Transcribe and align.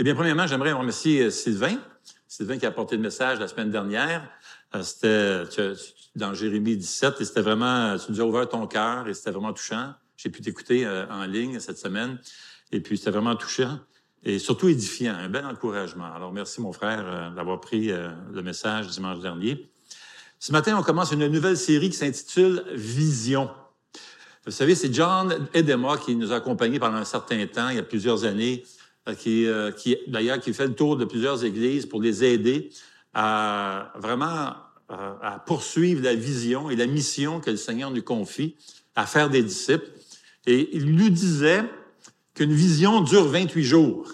Eh 0.00 0.02
bien, 0.02 0.16
premièrement, 0.16 0.48
j'aimerais 0.48 0.72
remercier 0.72 1.22
euh, 1.22 1.30
Sylvain. 1.30 1.78
Sylvain 2.26 2.58
qui 2.58 2.66
a 2.66 2.70
apporté 2.70 2.96
le 2.96 3.02
message 3.02 3.38
la 3.38 3.46
semaine 3.46 3.70
dernière. 3.70 4.28
Euh, 4.74 4.82
c'était 4.82 5.44
dans 6.16 6.34
Jérémie 6.34 6.76
17 6.76 7.20
et 7.20 7.24
c'était 7.24 7.42
vraiment, 7.42 7.96
tu 7.96 8.10
nous 8.10 8.20
as 8.20 8.24
ouvert 8.24 8.48
ton 8.48 8.66
cœur 8.66 9.06
et 9.06 9.14
c'était 9.14 9.30
vraiment 9.30 9.52
touchant. 9.52 9.92
J'ai 10.16 10.30
pu 10.30 10.42
t'écouter 10.42 10.84
euh, 10.84 11.06
en 11.10 11.26
ligne 11.26 11.60
cette 11.60 11.78
semaine 11.78 12.18
et 12.72 12.80
puis 12.80 12.98
c'était 12.98 13.12
vraiment 13.12 13.36
touchant 13.36 13.78
et 14.24 14.40
surtout 14.40 14.68
édifiant, 14.68 15.14
un 15.14 15.28
bel 15.28 15.46
encouragement. 15.46 16.12
Alors, 16.12 16.32
merci 16.32 16.60
mon 16.60 16.72
frère 16.72 17.32
d'avoir 17.36 17.60
pris 17.60 17.88
le 17.88 18.42
message 18.42 18.88
dimanche 18.88 19.20
dernier. 19.20 19.70
Ce 20.40 20.50
matin, 20.50 20.76
on 20.78 20.82
commence 20.82 21.12
une 21.12 21.26
nouvelle 21.28 21.58
série 21.58 21.90
qui 21.90 21.96
s'intitule 21.98 22.64
Vision. 22.72 23.50
Vous 24.46 24.50
savez, 24.50 24.74
c'est 24.74 24.92
John 24.92 25.46
Edema 25.52 25.98
qui 25.98 26.16
nous 26.16 26.32
a 26.32 26.36
accompagnés 26.36 26.78
pendant 26.78 26.96
un 26.96 27.04
certain 27.04 27.46
temps, 27.46 27.68
il 27.68 27.76
y 27.76 27.78
a 27.78 27.82
plusieurs 27.82 28.24
années, 28.24 28.62
euh, 28.62 28.83
qui, 29.12 29.46
euh, 29.46 29.70
qui 29.70 29.98
d'ailleurs 30.06 30.40
qui 30.40 30.54
fait 30.54 30.66
le 30.66 30.74
tour 30.74 30.96
de 30.96 31.04
plusieurs 31.04 31.44
églises 31.44 31.84
pour 31.84 32.00
les 32.00 32.24
aider 32.24 32.70
à 33.12 33.92
vraiment 33.96 34.54
euh, 34.90 35.14
à 35.22 35.38
poursuivre 35.38 36.02
la 36.02 36.14
vision 36.14 36.70
et 36.70 36.76
la 36.76 36.86
mission 36.86 37.40
que 37.40 37.50
le 37.50 37.56
Seigneur 37.56 37.90
nous 37.90 38.02
confie, 38.02 38.54
à 38.94 39.06
faire 39.06 39.30
des 39.30 39.42
disciples. 39.42 39.88
Et 40.46 40.76
il 40.76 40.94
nous 40.94 41.08
disait 41.08 41.64
qu'une 42.34 42.52
vision 42.52 43.00
dure 43.00 43.26
28 43.26 43.64
jours. 43.64 44.12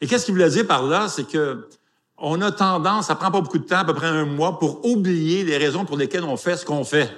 Et 0.00 0.06
qu'est-ce 0.06 0.24
qu'il 0.24 0.34
voulait 0.34 0.48
dire 0.48 0.66
par 0.66 0.84
là? 0.84 1.08
C'est 1.08 1.28
que 1.28 1.68
on 2.16 2.40
a 2.40 2.50
tendance, 2.50 3.06
ça 3.06 3.14
prend 3.14 3.30
pas 3.30 3.40
beaucoup 3.40 3.58
de 3.58 3.64
temps, 3.64 3.78
à 3.78 3.84
peu 3.84 3.94
près 3.94 4.06
un 4.06 4.24
mois, 4.24 4.58
pour 4.58 4.84
oublier 4.84 5.44
les 5.44 5.56
raisons 5.56 5.84
pour 5.84 5.96
lesquelles 5.96 6.24
on 6.24 6.36
fait 6.36 6.56
ce 6.56 6.64
qu'on 6.64 6.84
fait. 6.84 7.10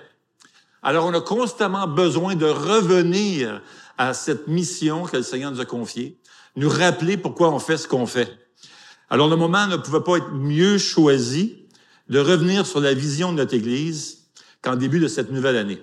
Alors, 0.82 1.06
on 1.06 1.14
a 1.14 1.20
constamment 1.20 1.86
besoin 1.86 2.34
de 2.34 2.46
revenir 2.46 3.62
à 3.96 4.14
cette 4.14 4.48
mission 4.48 5.04
que 5.04 5.18
le 5.18 5.22
Seigneur 5.22 5.52
nous 5.52 5.60
a 5.60 5.64
confiée, 5.64 6.18
nous 6.56 6.68
rappeler 6.68 7.16
pourquoi 7.16 7.52
on 7.52 7.58
fait 7.58 7.76
ce 7.76 7.88
qu'on 7.88 8.06
fait. 8.06 8.30
Alors 9.08 9.28
le 9.28 9.36
moment 9.36 9.66
ne 9.66 9.76
pouvait 9.76 10.02
pas 10.02 10.16
être 10.16 10.32
mieux 10.32 10.78
choisi 10.78 11.66
de 12.08 12.18
revenir 12.18 12.66
sur 12.66 12.80
la 12.80 12.94
vision 12.94 13.32
de 13.32 13.38
notre 13.38 13.54
Église 13.54 14.28
qu'en 14.60 14.76
début 14.76 15.00
de 15.00 15.08
cette 15.08 15.30
nouvelle 15.30 15.56
année. 15.56 15.82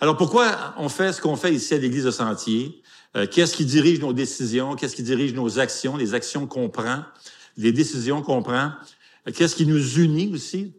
Alors 0.00 0.16
pourquoi 0.16 0.74
on 0.78 0.88
fait 0.88 1.12
ce 1.12 1.20
qu'on 1.20 1.36
fait 1.36 1.52
ici 1.52 1.74
à 1.74 1.78
l'Église 1.78 2.04
de 2.04 2.10
Sentier? 2.10 2.82
Euh, 3.16 3.26
qu'est-ce 3.26 3.56
qui 3.56 3.64
dirige 3.64 4.00
nos 4.00 4.12
décisions? 4.12 4.76
Qu'est-ce 4.76 4.94
qui 4.94 5.02
dirige 5.02 5.32
nos 5.34 5.58
actions, 5.58 5.96
les 5.96 6.14
actions 6.14 6.46
qu'on 6.46 6.68
prend, 6.68 7.02
les 7.56 7.72
décisions 7.72 8.22
qu'on 8.22 8.42
prend? 8.42 8.72
Qu'est-ce 9.34 9.56
qui 9.56 9.66
nous 9.66 9.98
unit 9.98 10.32
aussi? 10.32 10.74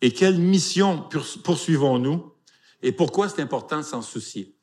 Et 0.00 0.12
quelle 0.12 0.38
mission 0.38 1.08
poursuivons-nous? 1.44 2.32
Et 2.82 2.92
pourquoi 2.92 3.28
c'est 3.28 3.42
important 3.42 3.78
de 3.78 3.84
s'en 3.84 4.02
soucier? 4.02 4.54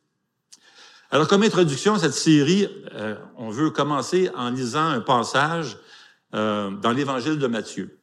Alors, 1.11 1.27
comme 1.27 1.41
introduction 1.41 1.95
à 1.95 1.99
cette 1.99 2.13
série, 2.13 2.67
euh, 2.93 3.15
on 3.35 3.49
veut 3.49 3.71
commencer 3.71 4.29
en 4.35 4.51
lisant 4.51 4.85
un 4.85 4.99
passage 4.99 5.79
euh, 6.35 6.69
dans 6.69 6.91
l'Évangile 6.91 7.39
de 7.39 7.47
Matthieu. 7.47 7.97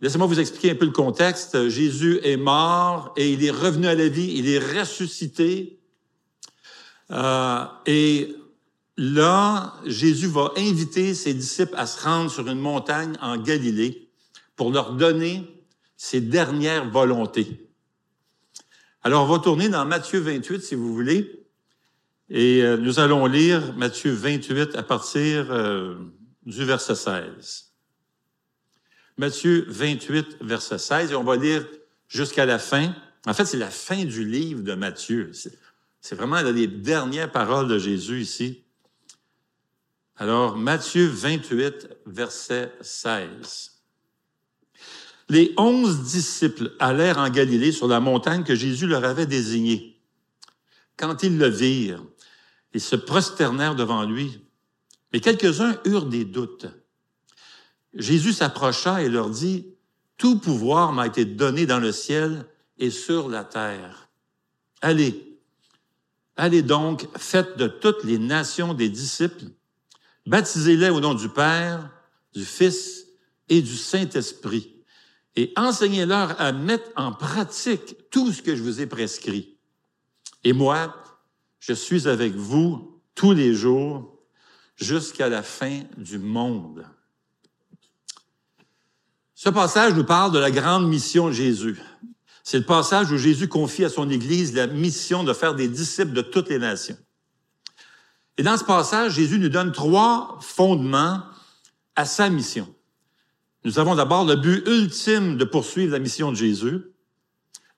Laissez-moi 0.00 0.26
vous 0.26 0.40
expliquer 0.40 0.70
un 0.70 0.74
peu 0.74 0.86
le 0.86 0.92
contexte. 0.92 1.68
Jésus 1.68 2.20
est 2.22 2.38
mort 2.38 3.12
et 3.18 3.34
il 3.34 3.44
est 3.44 3.50
revenu 3.50 3.86
à 3.86 3.94
la 3.94 4.08
vie, 4.08 4.32
il 4.34 4.48
est 4.48 4.58
ressuscité. 4.58 5.78
Euh, 7.10 7.64
et 7.84 8.34
là, 8.96 9.74
Jésus 9.84 10.28
va 10.28 10.52
inviter 10.56 11.14
ses 11.14 11.34
disciples 11.34 11.74
à 11.76 11.84
se 11.84 12.02
rendre 12.02 12.30
sur 12.30 12.48
une 12.48 12.60
montagne 12.60 13.12
en 13.20 13.36
Galilée 13.36 14.08
pour 14.56 14.70
leur 14.70 14.94
donner 14.94 15.62
ses 15.98 16.22
dernières 16.22 16.88
volontés. 16.88 17.68
Alors, 19.02 19.24
on 19.24 19.26
va 19.26 19.38
tourner 19.38 19.68
dans 19.68 19.84
Matthieu 19.84 20.20
28, 20.20 20.62
si 20.62 20.74
vous 20.74 20.94
voulez. 20.94 21.41
Et 22.34 22.62
euh, 22.62 22.78
nous 22.78 22.98
allons 22.98 23.26
lire 23.26 23.74
Matthieu 23.74 24.10
28 24.10 24.74
à 24.76 24.82
partir 24.82 25.52
euh, 25.52 25.96
du 26.46 26.64
verset 26.64 26.94
16. 26.94 27.74
Matthieu 29.18 29.66
28, 29.68 30.38
verset 30.40 30.78
16, 30.78 31.12
et 31.12 31.14
on 31.14 31.24
va 31.24 31.36
lire 31.36 31.66
jusqu'à 32.08 32.46
la 32.46 32.58
fin. 32.58 32.94
En 33.26 33.34
fait, 33.34 33.44
c'est 33.44 33.58
la 33.58 33.68
fin 33.68 34.06
du 34.06 34.24
livre 34.24 34.62
de 34.62 34.72
Matthieu. 34.72 35.32
C'est 36.00 36.14
vraiment 36.14 36.40
les 36.40 36.66
dernières 36.66 37.30
paroles 37.30 37.68
de 37.68 37.78
Jésus 37.78 38.22
ici. 38.22 38.64
Alors, 40.16 40.56
Matthieu 40.56 41.06
28, 41.06 41.88
verset 42.06 42.72
16. 42.80 43.72
Les 45.28 45.52
onze 45.58 46.00
disciples 46.10 46.72
allèrent 46.78 47.18
en 47.18 47.28
Galilée 47.28 47.72
sur 47.72 47.88
la 47.88 48.00
montagne 48.00 48.42
que 48.42 48.54
Jésus 48.54 48.86
leur 48.86 49.04
avait 49.04 49.26
désignée. 49.26 50.00
Quand 50.96 51.22
ils 51.22 51.36
le 51.36 51.48
virent, 51.48 52.04
ils 52.74 52.80
se 52.80 52.96
prosternèrent 52.96 53.74
devant 53.74 54.04
lui. 54.04 54.40
Mais 55.12 55.20
quelques-uns 55.20 55.78
eurent 55.84 56.06
des 56.06 56.24
doutes. 56.24 56.66
Jésus 57.94 58.32
s'approcha 58.32 59.02
et 59.02 59.08
leur 59.08 59.30
dit, 59.30 59.66
Tout 60.16 60.38
pouvoir 60.38 60.92
m'a 60.92 61.06
été 61.06 61.24
donné 61.24 61.66
dans 61.66 61.80
le 61.80 61.92
ciel 61.92 62.46
et 62.78 62.90
sur 62.90 63.28
la 63.28 63.44
terre. 63.44 64.08
Allez, 64.80 65.38
allez 66.36 66.62
donc, 66.62 67.06
faites 67.16 67.56
de 67.58 67.68
toutes 67.68 68.04
les 68.04 68.18
nations 68.18 68.74
des 68.74 68.88
disciples, 68.88 69.44
baptisez-les 70.26 70.88
au 70.88 71.00
nom 71.00 71.14
du 71.14 71.28
Père, 71.28 71.90
du 72.34 72.44
Fils 72.44 73.06
et 73.48 73.60
du 73.60 73.76
Saint-Esprit, 73.76 74.74
et 75.36 75.52
enseignez-leur 75.56 76.40
à 76.40 76.52
mettre 76.52 76.90
en 76.96 77.12
pratique 77.12 77.96
tout 78.10 78.32
ce 78.32 78.42
que 78.42 78.56
je 78.56 78.62
vous 78.62 78.80
ai 78.80 78.86
prescrit. 78.86 79.56
Et 80.44 80.52
moi, 80.52 80.94
je 81.62 81.72
suis 81.72 82.08
avec 82.08 82.34
vous 82.34 83.00
tous 83.14 83.32
les 83.32 83.54
jours 83.54 84.18
jusqu'à 84.74 85.28
la 85.28 85.44
fin 85.44 85.82
du 85.96 86.18
monde. 86.18 86.84
Ce 89.36 89.48
passage 89.48 89.94
nous 89.94 90.02
parle 90.02 90.32
de 90.32 90.40
la 90.40 90.50
grande 90.50 90.88
mission 90.88 91.28
de 91.28 91.32
Jésus. 91.32 91.80
C'est 92.42 92.58
le 92.58 92.64
passage 92.64 93.12
où 93.12 93.16
Jésus 93.16 93.46
confie 93.46 93.84
à 93.84 93.88
son 93.88 94.10
Église 94.10 94.54
la 94.54 94.66
mission 94.66 95.22
de 95.22 95.32
faire 95.32 95.54
des 95.54 95.68
disciples 95.68 96.12
de 96.12 96.22
toutes 96.22 96.48
les 96.48 96.58
nations. 96.58 96.98
Et 98.38 98.42
dans 98.42 98.56
ce 98.56 98.64
passage, 98.64 99.12
Jésus 99.12 99.38
nous 99.38 99.48
donne 99.48 99.70
trois 99.70 100.38
fondements 100.40 101.22
à 101.94 102.06
sa 102.06 102.28
mission. 102.28 102.74
Nous 103.64 103.78
avons 103.78 103.94
d'abord 103.94 104.24
le 104.24 104.34
but 104.34 104.66
ultime 104.66 105.36
de 105.36 105.44
poursuivre 105.44 105.92
la 105.92 106.00
mission 106.00 106.32
de 106.32 106.36
Jésus 106.36 106.91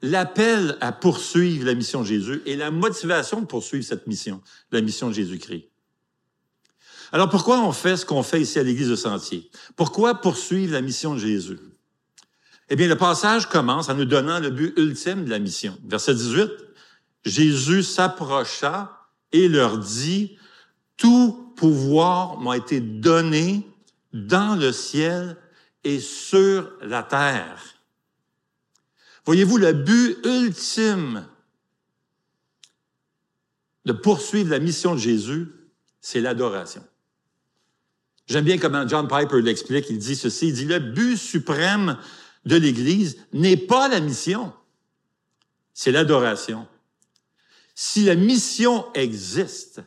l'appel 0.04 0.76
à 0.81 0.92
poursuivre 0.92 1.66
la 1.66 1.75
mission 1.75 2.03
de 2.03 2.06
Jésus 2.06 2.42
et 2.47 2.56
la 2.56 2.70
motivation 2.70 3.41
de 3.41 3.47
poursuivre 3.47 3.84
cette 3.84 4.06
mission, 4.06 4.42
la 4.70 4.82
mission 4.82 5.09
de 5.09 5.15
Jésus-Christ. 5.15 5.69
Alors 7.10 7.31
pourquoi 7.31 7.60
on 7.60 7.72
fait 7.72 7.97
ce 7.97 8.04
qu'on 8.04 8.22
fait 8.22 8.42
ici 8.42 8.59
à 8.59 8.62
l'Église 8.62 8.91
de 8.91 8.97
Sentier? 8.97 9.50
Pourquoi 9.76 10.20
poursuivre 10.20 10.72
la 10.72 10.82
mission 10.82 11.15
de 11.15 11.20
Jésus? 11.20 11.59
Eh 12.69 12.76
bien, 12.76 12.88
le 12.88 12.97
passage 12.97 13.48
commence 13.48 13.88
en 13.88 13.94
nous 13.94 14.04
donnant 14.04 14.41
le 14.41 14.50
but 14.50 14.75
ultime 14.76 15.25
de 15.25 15.31
la 15.31 15.38
mission. 15.38 15.78
Verset 15.87 16.15
18, 16.15 16.50
Jésus 17.25 17.82
s'approcha 17.82 19.09
et 19.32 19.48
leur 19.48 19.78
dit, 19.78 20.36
Tout 20.97 21.53
pouvoir 21.56 22.41
m'a 22.41 22.56
été 22.56 22.81
donné 22.81 23.66
dans 24.12 24.59
le 24.59 24.72
ciel 24.72 25.36
et 25.82 26.00
sur 26.00 26.71
la 26.82 27.03
terre. 27.03 27.73
Voyez-vous, 29.24 29.56
le 29.56 29.72
but 29.72 30.18
ultime 30.24 31.26
de 33.84 33.92
poursuivre 33.92 34.50
la 34.50 34.58
mission 34.58 34.94
de 34.94 35.00
Jésus, 35.00 35.48
c'est 36.00 36.20
l'adoration. 36.20 36.84
J'aime 38.26 38.44
bien 38.44 38.58
comment 38.58 38.86
John 38.88 39.08
Piper 39.08 39.42
l'explique. 39.42 39.86
Il 39.90 39.98
dit 39.98 40.16
ceci, 40.16 40.48
il 40.48 40.54
dit, 40.54 40.64
le 40.64 40.78
but 40.78 41.16
suprême 41.16 41.98
de 42.44 42.56
l'Église 42.56 43.18
n'est 43.32 43.56
pas 43.56 43.88
la 43.88 44.00
mission, 44.00 44.53
c'est 45.72 45.92
l'adoration. 45.92 46.66
Si 47.74 48.04
la 48.04 48.15
mission 48.15 48.86
existe, 48.94 49.82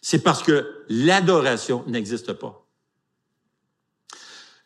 c'est 0.00 0.22
parce 0.22 0.42
que 0.42 0.84
l'adoration 0.88 1.84
n'existe 1.86 2.32
pas. 2.32 2.59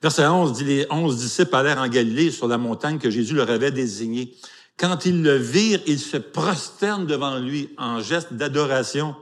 Verset 0.04 0.26
11 0.26 0.52
dit, 0.52 0.64
les 0.64 0.86
onze 0.90 1.16
disciples 1.16 1.56
allèrent 1.56 1.78
en 1.78 1.88
Galilée 1.88 2.30
sur 2.30 2.46
la 2.46 2.58
montagne 2.58 2.98
que 2.98 3.08
Jésus 3.08 3.34
leur 3.34 3.48
avait 3.48 3.70
désignée. 3.70 4.36
Quand 4.76 5.06
ils 5.06 5.22
le 5.22 5.36
virent, 5.36 5.80
ils 5.86 5.98
se 5.98 6.18
prosternent 6.18 7.06
devant 7.06 7.38
lui 7.38 7.70
en 7.78 8.00
geste 8.00 8.34
d'adoration. 8.34 9.16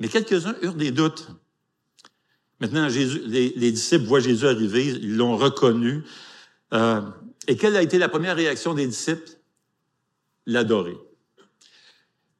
Mais 0.00 0.08
quelques-uns 0.08 0.56
eurent 0.62 0.74
des 0.74 0.90
doutes. 0.90 1.28
Maintenant, 2.58 2.88
les, 2.88 3.70
disciples 3.70 4.06
voient 4.06 4.18
Jésus 4.18 4.48
arriver, 4.48 4.84
ils 4.84 5.16
l'ont 5.16 5.36
reconnu. 5.36 6.02
Euh, 6.72 7.00
et 7.46 7.56
quelle 7.56 7.76
a 7.76 7.82
été 7.82 7.96
la 7.96 8.08
première 8.08 8.34
réaction 8.34 8.74
des 8.74 8.88
disciples? 8.88 9.30
L'adorer. 10.44 10.98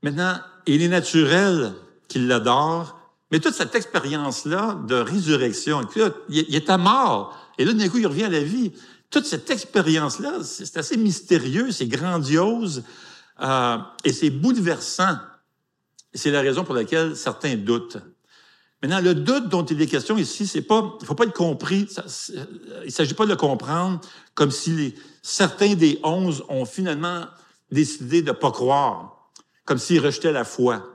Maintenant, 0.03 0.41
il 0.67 0.83
est 0.83 0.89
naturel 0.89 1.73
qu'ils 2.09 2.27
l'adorent, 2.27 2.99
mais 3.31 3.39
toute 3.39 3.55
cette 3.55 3.77
expérience-là 3.77 4.81
de 4.89 4.97
résurrection, 4.97 5.83
il 6.29 6.53
était 6.57 6.79
mort. 6.79 7.44
Et 7.59 7.65
là, 7.65 7.73
d'un 7.73 7.89
coup, 7.89 7.99
il 7.99 8.07
revient 8.07 8.25
à 8.25 8.31
la 8.31 8.43
vie. 8.43 8.73
Toute 9.11 9.27
cette 9.27 9.49
expérience-là, 9.51 10.43
c'est 10.43 10.77
assez 10.77 10.97
mystérieux, 10.97 11.71
c'est 11.71 11.87
grandiose 11.87 12.83
euh, 13.41 13.79
et 14.05 14.13
c'est 14.13 14.31
bouleversant. 14.31 15.17
C'est 16.13 16.31
la 16.31 16.41
raison 16.41 16.65
pour 16.65 16.75
laquelle 16.75 17.17
certains 17.17 17.57
doutent. 17.57 17.99
Maintenant, 18.83 19.01
le 19.01 19.15
doute 19.15 19.49
dont 19.49 19.65
il 19.65 19.81
est 19.81 19.87
question 19.87 20.19
ici, 20.19 20.47
c'est 20.47 20.63
pas, 20.63 20.99
il 21.01 21.07
faut 21.07 21.15
pas 21.15 21.25
être 21.25 21.33
compris, 21.33 21.89
ça, 21.89 22.05
il 22.85 22.93
s'agit 22.93 23.15
pas 23.15 23.25
de 23.25 23.31
le 23.31 23.37
comprendre 23.37 24.01
comme 24.35 24.51
si 24.51 24.71
les, 24.73 24.95
certains 25.23 25.75
des 25.75 25.99
onze 26.03 26.45
ont 26.49 26.67
finalement 26.67 27.25
décidé 27.71 28.21
de 28.21 28.33
pas 28.33 28.51
croire, 28.51 29.31
comme 29.65 29.79
s'ils 29.79 30.05
rejetaient 30.05 30.33
la 30.33 30.45
foi. 30.45 30.87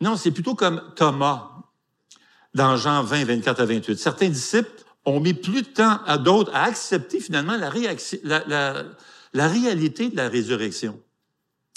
Non, 0.00 0.16
c'est 0.16 0.30
plutôt 0.30 0.54
comme 0.54 0.82
Thomas 0.94 1.52
dans 2.52 2.76
Jean 2.76 3.02
20, 3.02 3.24
24 3.24 3.60
à 3.60 3.64
28. 3.64 3.98
Certains 3.98 4.28
disciples 4.28 4.83
ont 5.04 5.20
mis 5.20 5.34
plus 5.34 5.62
de 5.62 5.66
temps 5.66 6.00
à 6.06 6.18
d'autres 6.18 6.54
à 6.54 6.64
accepter 6.64 7.20
finalement 7.20 7.56
la, 7.56 7.70
la, 9.32 9.48
réalité 9.48 10.08
de 10.08 10.16
la 10.16 10.28
résurrection. 10.28 11.00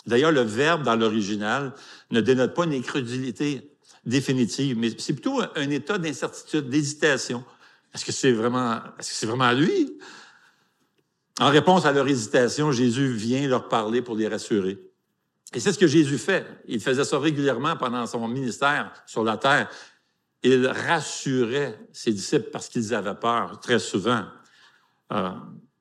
D'ailleurs, 0.06 0.31
le 0.31 0.41
verbe 0.41 0.83
dans 0.83 0.95
l'original 0.95 1.74
ne 2.12 2.21
dénote 2.21 2.53
pas 2.53 2.63
une 2.63 2.74
incrédulité 2.74 3.69
définitive, 4.06 4.77
mais 4.77 4.91
c'est 4.97 5.13
plutôt 5.13 5.41
un 5.56 5.69
état 5.69 5.97
d'incertitude, 5.97 6.69
d'hésitation. 6.69 7.44
Est-ce 7.94 8.06
que 8.06 8.12
c'est 8.12 8.31
vraiment, 8.31 8.77
est-ce 9.00 9.09
que 9.09 9.15
c'est 9.15 9.25
vraiment 9.25 9.51
lui? 9.51 9.97
En 11.39 11.50
réponse 11.50 11.85
à 11.85 11.91
leur 11.91 12.07
hésitation, 12.07 12.71
Jésus 12.71 13.12
vient 13.13 13.47
leur 13.47 13.68
parler 13.68 14.01
pour 14.01 14.15
les 14.15 14.27
rassurer. 14.27 14.80
Et 15.53 15.59
c'est 15.59 15.71
ce 15.71 15.80
que 15.80 15.88
Jésus 15.88 16.18
fait. 16.18 16.45
Il 16.68 16.80
faisait 16.80 17.06
ça 17.06 17.19
régulièrement 17.19 17.75
pendant 17.75 18.06
son 18.07 18.27
ministère 18.27 18.91
sur 19.06 19.23
la 19.23 19.38
terre. 19.38 19.69
Il 20.44 20.68
rassurait 20.68 21.80
ses 21.92 22.12
disciples 22.12 22.50
parce 22.51 22.69
qu'ils 22.69 22.94
avaient 22.94 23.16
peur 23.16 23.60
très 23.60 23.80
souvent. 23.80 24.24
Euh, 25.12 25.30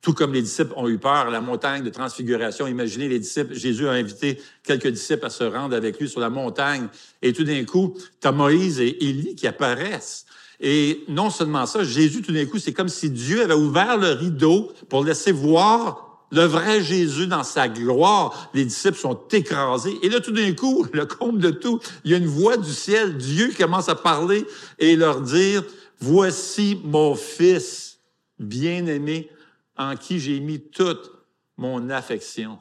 tout 0.00 0.14
comme 0.14 0.32
les 0.32 0.43
disciples 0.43 0.73
ont 0.76 0.88
eu 0.88 0.99
peur 0.99 1.31
la 1.31 1.41
montagne 1.41 1.82
de 1.82 1.91
transfiguration. 1.91 2.67
Imaginez 2.67 3.08
les 3.08 3.19
disciples. 3.19 3.55
Jésus 3.55 3.88
a 3.88 3.93
invité 3.93 4.41
quelques 4.62 4.87
disciples 4.87 5.26
à 5.26 5.31
se 5.31 5.43
rendre 5.43 5.75
avec 5.75 5.99
lui 5.99 6.08
sur 6.08 6.20
la 6.20 6.31
montagne. 6.31 6.88
Et 7.23 7.32
tout 7.32 7.43
d'un 7.43 7.64
coup, 7.64 7.97
tu 8.20 8.29
as 8.29 8.32
Moïse 8.32 8.81
et 8.81 9.05
Élie 9.05 9.35
qui 9.35 9.49
apparaissent. 9.49 10.26
Et 10.61 11.05
non 11.09 11.31
seulement 11.31 11.67
ça, 11.67 11.82
Jésus, 11.82 12.23
tout 12.23 12.32
d'un 12.32 12.47
coup, 12.47 12.59
c'est 12.59 12.73
comme 12.73 12.88
si 12.88 13.11
Dieu 13.11 13.43
avait 13.43 13.55
ouvert 13.55 13.97
le 13.97 14.12
rideau 14.12 14.73
pour 14.88 15.05
laisser 15.05 15.32
voir 15.32 16.06
le 16.31 16.43
vrai 16.43 16.82
Jésus 16.82 17.26
dans 17.26 17.44
sa 17.44 17.69
gloire. 17.69 18.50
Les 18.55 18.64
disciples 18.64 18.99
sont 18.99 19.19
écrasés. 19.31 19.99
Et 20.02 20.08
là, 20.08 20.20
tout 20.20 20.32
d'un 20.32 20.52
coup, 20.55 20.87
le 20.93 21.06
comble 21.06 21.38
de 21.38 21.50
tout, 21.50 21.81
il 22.05 22.11
y 22.11 22.14
a 22.14 22.19
une 22.19 22.26
voix 22.26 22.56
du 22.56 22.73
ciel, 22.73 23.17
Dieu 23.17 23.52
commence 23.56 23.88
à 23.88 23.94
parler 23.94 24.46
et 24.78 24.96
leur 24.96 25.20
dire, 25.20 25.62
voici 26.00 26.81
mon 26.84 27.14
fils 27.14 27.99
bien-aimé 28.38 29.31
en 29.76 29.96
qui 29.96 30.19
j'ai 30.19 30.40
mis 30.40 30.61
toute 30.61 31.11
mon 31.56 31.90
affection. 31.90 32.58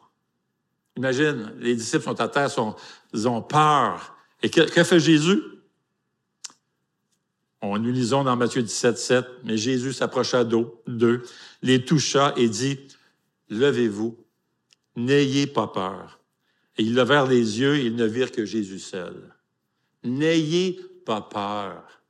Imagine, 0.97 1.53
les 1.59 1.75
disciples 1.75 2.05
sont 2.05 2.21
à 2.21 2.27
terre, 2.27 2.49
ils 3.13 3.27
ont 3.27 3.41
peur. 3.41 4.15
Et 4.41 4.49
que, 4.49 4.83
fait 4.83 4.99
Jésus? 4.99 5.41
On 7.61 7.79
nous 7.79 7.91
lisons 7.91 8.23
dans 8.23 8.35
Matthieu 8.35 8.61
17, 8.61 8.97
7, 8.97 9.25
mais 9.43 9.57
Jésus 9.57 9.91
s'approcha 9.91 10.43
d'eux, 10.43 11.23
les 11.63 11.83
toucha 11.83 12.33
et 12.37 12.47
dit, 12.47 12.79
Levez-vous, 13.49 14.17
n'ayez 14.95 15.47
pas 15.47 15.67
peur. 15.67 16.19
Et 16.77 16.83
ils 16.83 16.93
levèrent 16.93 17.27
les 17.27 17.59
yeux 17.59 17.75
et 17.77 17.85
ils 17.85 17.95
ne 17.95 18.05
virent 18.05 18.31
que 18.31 18.45
Jésus 18.45 18.79
seul. 18.79 19.33
N'ayez 20.03 20.79
pas 21.05 21.21
peur. 21.21 22.01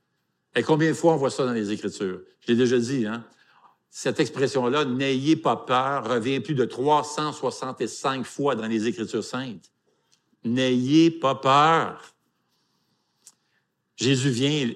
Et 0.56 0.64
combien 0.64 0.90
de 0.90 0.96
fois 0.96 1.14
on 1.14 1.18
voit 1.18 1.30
ça 1.30 1.46
dans 1.46 1.54
les 1.54 1.72
Écritures? 1.72 2.22
Je 2.40 2.48
l'ai 2.52 2.58
déjà 2.58 2.80
dit, 2.80 3.06
hein? 3.06 3.26
cette 3.98 4.20
expression-là, 4.20 4.84
n'ayez 4.84 5.38
pas 5.38 5.56
peur, 5.56 6.10
revient 6.10 6.42
plus 6.42 6.54
de 6.54 6.66
365 6.66 8.26
fois 8.26 8.54
dans 8.54 8.68
les 8.68 8.88
Écritures 8.88 9.24
saintes. 9.24 9.72
N'ayez 10.44 11.10
pas 11.10 11.36
peur. 11.36 12.14
Jésus 13.96 14.32
vient 14.32 14.70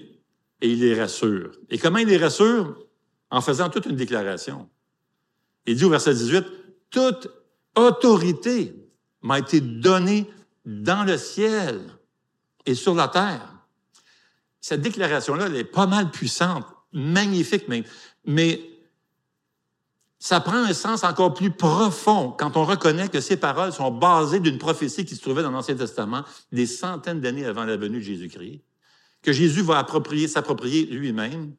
et 0.62 0.70
il 0.70 0.80
les 0.80 0.98
rassure. 0.98 1.52
Et 1.70 1.78
comment 1.78 1.98
il 1.98 2.08
les 2.08 2.16
rassure? 2.16 2.86
En 3.30 3.42
faisant 3.42 3.70
toute 3.70 3.88
une 3.88 3.98
déclaration. 3.98 4.70
Il 5.66 5.76
dit 5.76 5.86
au 5.86 5.90
verset 5.90 6.14
18, 6.14 6.46
toute 6.90 7.30
autorité 7.76 8.76
m'a 9.22 9.40
été 9.40 9.62
donnée 9.62 10.30
dans 10.66 11.04
le 11.04 11.18
ciel 11.18 11.82
et 12.66 12.76
sur 12.76 12.96
la 12.96 13.08
terre. 13.08 13.60
Cette 14.62 14.82
déclaration-là, 14.82 15.46
elle 15.48 15.56
est 15.56 15.64
pas 15.64 15.88
mal 15.88 16.12
puissante, 16.12 16.66
magnifique. 16.92 17.66
Mais 18.26 18.62
ça 20.20 20.42
prend 20.42 20.58
un 20.58 20.74
sens 20.74 21.04
encore 21.04 21.34
plus 21.34 21.52
profond 21.52 22.32
quand 22.32 22.58
on 22.58 22.66
reconnaît 22.66 23.08
que 23.08 23.22
ces 23.22 23.38
paroles 23.38 23.72
sont 23.72 23.92
basées 23.92 24.42
d'une 24.42 24.58
prophétie 24.58 25.06
qui 25.06 25.16
se 25.16 25.22
trouvait 25.22 25.44
dans 25.44 25.52
l'Ancien 25.52 25.76
Testament 25.76 26.24
des 26.52 26.68
centaines 26.68 27.22
d'années 27.22 27.46
avant 27.46 27.64
la 27.64 27.78
venue 27.78 28.00
de 28.00 28.04
Jésus-Christ, 28.04 28.62
que 29.22 29.32
Jésus 29.32 29.62
va 29.62 29.78
approprier, 29.80 30.28
s'approprier 30.28 30.86
lui-même 30.88 31.54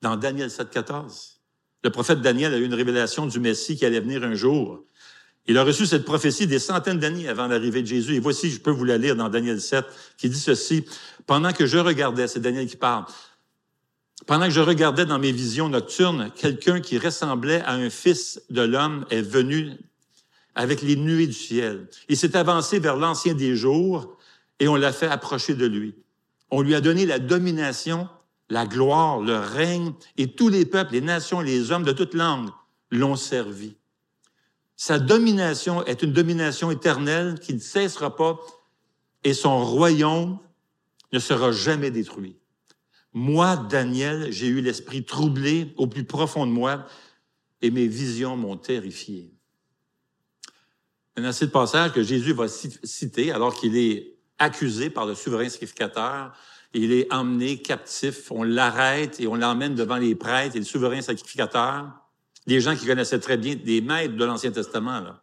dans 0.00 0.16
Daniel 0.16 0.50
7, 0.50 0.70
14. 0.70 1.41
Le 1.84 1.90
prophète 1.90 2.20
Daniel 2.20 2.54
a 2.54 2.58
eu 2.58 2.64
une 2.64 2.74
révélation 2.74 3.26
du 3.26 3.40
Messie 3.40 3.76
qui 3.76 3.84
allait 3.84 4.00
venir 4.00 4.22
un 4.22 4.34
jour. 4.34 4.84
Il 5.46 5.58
a 5.58 5.64
reçu 5.64 5.86
cette 5.86 6.04
prophétie 6.04 6.46
des 6.46 6.60
centaines 6.60 7.00
d'années 7.00 7.28
avant 7.28 7.48
l'arrivée 7.48 7.82
de 7.82 7.86
Jésus. 7.86 8.14
Et 8.14 8.20
voici, 8.20 8.50
je 8.50 8.60
peux 8.60 8.70
vous 8.70 8.84
la 8.84 8.98
lire 8.98 9.16
dans 9.16 9.28
Daniel 9.28 9.60
7, 9.60 9.84
qui 10.16 10.28
dit 10.28 10.38
ceci. 10.38 10.84
Pendant 11.26 11.52
que 11.52 11.66
je 11.66 11.78
regardais, 11.78 12.28
c'est 12.28 12.40
Daniel 12.40 12.66
qui 12.66 12.76
parle, 12.76 13.04
pendant 14.26 14.46
que 14.46 14.52
je 14.52 14.60
regardais 14.60 15.04
dans 15.04 15.18
mes 15.18 15.32
visions 15.32 15.68
nocturnes, 15.68 16.30
quelqu'un 16.36 16.80
qui 16.80 16.98
ressemblait 16.98 17.60
à 17.62 17.72
un 17.72 17.90
fils 17.90 18.40
de 18.50 18.62
l'homme 18.62 19.04
est 19.10 19.22
venu 19.22 19.72
avec 20.54 20.82
les 20.82 20.96
nuées 20.96 21.26
du 21.26 21.32
ciel. 21.32 21.88
Il 22.08 22.16
s'est 22.16 22.36
avancé 22.36 22.78
vers 22.78 22.96
l'ancien 22.96 23.34
des 23.34 23.56
jours 23.56 24.16
et 24.60 24.68
on 24.68 24.76
l'a 24.76 24.92
fait 24.92 25.08
approcher 25.08 25.54
de 25.54 25.66
lui. 25.66 25.94
On 26.50 26.60
lui 26.60 26.74
a 26.74 26.80
donné 26.80 27.06
la 27.06 27.18
domination, 27.18 28.08
la 28.52 28.66
gloire, 28.66 29.22
le 29.22 29.38
règne 29.38 29.94
et 30.18 30.34
tous 30.34 30.50
les 30.50 30.66
peuples, 30.66 30.92
les 30.92 31.00
nations, 31.00 31.40
les 31.40 31.72
hommes 31.72 31.84
de 31.84 31.92
toute 31.92 32.12
langue 32.12 32.50
l'ont 32.90 33.16
servi. 33.16 33.76
Sa 34.76 34.98
domination 34.98 35.82
est 35.86 36.02
une 36.02 36.12
domination 36.12 36.70
éternelle 36.70 37.40
qui 37.40 37.54
ne 37.54 37.58
cessera 37.58 38.14
pas 38.14 38.38
et 39.24 39.32
son 39.32 39.64
royaume 39.64 40.38
ne 41.14 41.18
sera 41.18 41.50
jamais 41.50 41.90
détruit. 41.90 42.36
Moi, 43.14 43.56
Daniel, 43.56 44.30
j'ai 44.30 44.48
eu 44.48 44.60
l'esprit 44.60 45.02
troublé 45.02 45.72
au 45.78 45.86
plus 45.86 46.04
profond 46.04 46.46
de 46.46 46.52
moi 46.52 46.84
et 47.62 47.70
mes 47.70 47.86
visions 47.86 48.36
m'ont 48.36 48.58
terrifié. 48.58 49.32
Maintenant, 51.16 51.32
c'est 51.32 51.46
le 51.46 51.52
passage 51.52 51.92
que 51.92 52.02
Jésus 52.02 52.34
va 52.34 52.48
citer 52.48 53.32
alors 53.32 53.54
qu'il 53.54 53.78
est 53.78 54.18
accusé 54.38 54.90
par 54.90 55.06
le 55.06 55.14
souverain 55.14 55.48
sacrificateur. 55.48 56.36
Il 56.74 56.92
est 56.92 57.12
emmené 57.12 57.60
captif. 57.60 58.30
On 58.30 58.42
l'arrête 58.42 59.20
et 59.20 59.26
on 59.26 59.34
l'emmène 59.34 59.74
devant 59.74 59.96
les 59.96 60.14
prêtres 60.14 60.56
et 60.56 60.58
le 60.58 60.64
souverain 60.64 61.02
sacrificateur. 61.02 61.90
Des 62.46 62.60
gens 62.60 62.74
qui 62.74 62.86
connaissaient 62.86 63.20
très 63.20 63.36
bien, 63.36 63.54
des 63.54 63.80
maîtres 63.80 64.16
de 64.16 64.24
l'Ancien 64.24 64.50
Testament. 64.50 65.00
Là. 65.00 65.22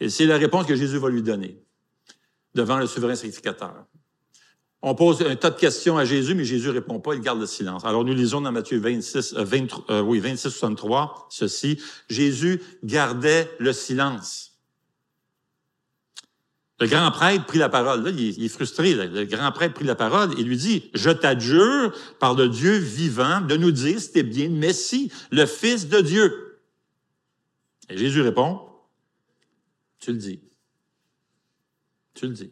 Et 0.00 0.08
c'est 0.08 0.26
la 0.26 0.36
réponse 0.36 0.66
que 0.66 0.74
Jésus 0.74 0.98
va 0.98 1.08
lui 1.08 1.22
donner 1.22 1.62
devant 2.54 2.78
le 2.78 2.86
souverain 2.86 3.14
sacrificateur. 3.14 3.86
On 4.84 4.96
pose 4.96 5.22
un 5.22 5.36
tas 5.36 5.50
de 5.50 5.58
questions 5.58 5.96
à 5.96 6.04
Jésus, 6.04 6.34
mais 6.34 6.44
Jésus 6.44 6.68
répond 6.68 6.98
pas, 6.98 7.14
il 7.14 7.20
garde 7.20 7.38
le 7.38 7.46
silence. 7.46 7.84
Alors 7.84 8.04
nous 8.04 8.14
lisons 8.14 8.40
dans 8.40 8.50
Matthieu 8.50 8.80
26, 8.80 9.34
23, 9.34 9.84
euh, 9.90 10.00
euh, 10.00 10.02
oui, 10.02 10.18
26, 10.18 10.50
63, 10.50 11.28
ceci. 11.30 11.80
Jésus 12.08 12.60
gardait 12.82 13.48
le 13.60 13.72
silence. 13.72 14.51
Le 16.82 16.88
grand 16.88 17.12
prêtre 17.12 17.46
prit 17.46 17.58
la 17.58 17.68
parole. 17.68 18.02
Là, 18.02 18.10
il, 18.10 18.44
est, 18.44 18.48
frustré. 18.48 18.92
Le 18.92 19.24
grand 19.24 19.52
prêtre 19.52 19.74
prit 19.74 19.84
la 19.84 19.94
parole 19.94 20.36
et 20.36 20.42
lui 20.42 20.56
dit, 20.56 20.90
je 20.94 21.10
t'adjure 21.10 21.96
par 22.18 22.34
le 22.34 22.48
Dieu 22.48 22.76
vivant 22.76 23.40
de 23.40 23.56
nous 23.56 23.70
dire 23.70 24.00
si 24.00 24.10
t'es 24.10 24.24
bien 24.24 24.48
Messie, 24.48 25.12
le 25.30 25.46
Fils 25.46 25.88
de 25.88 26.00
Dieu. 26.00 26.60
Et 27.88 27.96
Jésus 27.96 28.20
répond, 28.20 28.62
tu 30.00 30.10
le 30.10 30.18
dis. 30.18 30.40
Tu 32.14 32.26
le 32.26 32.32
dis. 32.32 32.50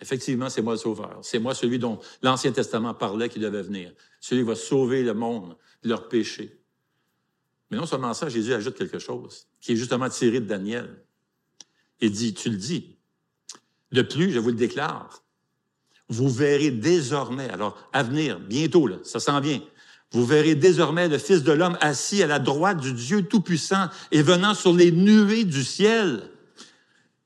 Effectivement, 0.00 0.48
c'est 0.48 0.62
moi 0.62 0.74
le 0.74 0.78
sauveur. 0.78 1.18
C'est 1.22 1.40
moi 1.40 1.52
celui 1.52 1.80
dont 1.80 1.98
l'Ancien 2.22 2.52
Testament 2.52 2.94
parlait 2.94 3.28
qui 3.28 3.40
devait 3.40 3.62
venir. 3.62 3.92
Celui 4.20 4.42
qui 4.42 4.48
va 4.48 4.54
sauver 4.54 5.02
le 5.02 5.14
monde 5.14 5.56
de 5.82 5.88
leurs 5.88 6.06
péchés. 6.06 6.62
Mais 7.72 7.78
non 7.78 7.86
seulement 7.86 8.14
ça, 8.14 8.28
Jésus 8.28 8.54
ajoute 8.54 8.76
quelque 8.76 9.00
chose 9.00 9.48
qui 9.60 9.72
est 9.72 9.76
justement 9.76 10.08
tiré 10.08 10.38
de 10.38 10.46
Daniel. 10.46 11.04
Il 12.00 12.12
dit, 12.12 12.32
tu 12.32 12.48
le 12.48 12.56
dis. 12.56 12.96
De 13.92 14.02
plus, 14.02 14.32
je 14.32 14.38
vous 14.38 14.48
le 14.48 14.54
déclare, 14.54 15.22
vous 16.08 16.28
verrez 16.28 16.70
désormais, 16.70 17.48
alors 17.50 17.76
à 17.92 18.02
venir, 18.02 18.40
bientôt, 18.40 18.86
là, 18.86 18.96
ça 19.04 19.20
s'en 19.20 19.40
vient, 19.40 19.60
vous 20.12 20.26
verrez 20.26 20.54
désormais 20.54 21.08
le 21.08 21.18
Fils 21.18 21.42
de 21.42 21.52
l'homme 21.52 21.78
assis 21.80 22.22
à 22.22 22.26
la 22.26 22.38
droite 22.38 22.80
du 22.80 22.92
Dieu 22.92 23.22
Tout-Puissant 23.22 23.88
et 24.10 24.22
venant 24.22 24.54
sur 24.54 24.74
les 24.74 24.92
nuées 24.92 25.44
du 25.44 25.64
ciel. 25.64 26.22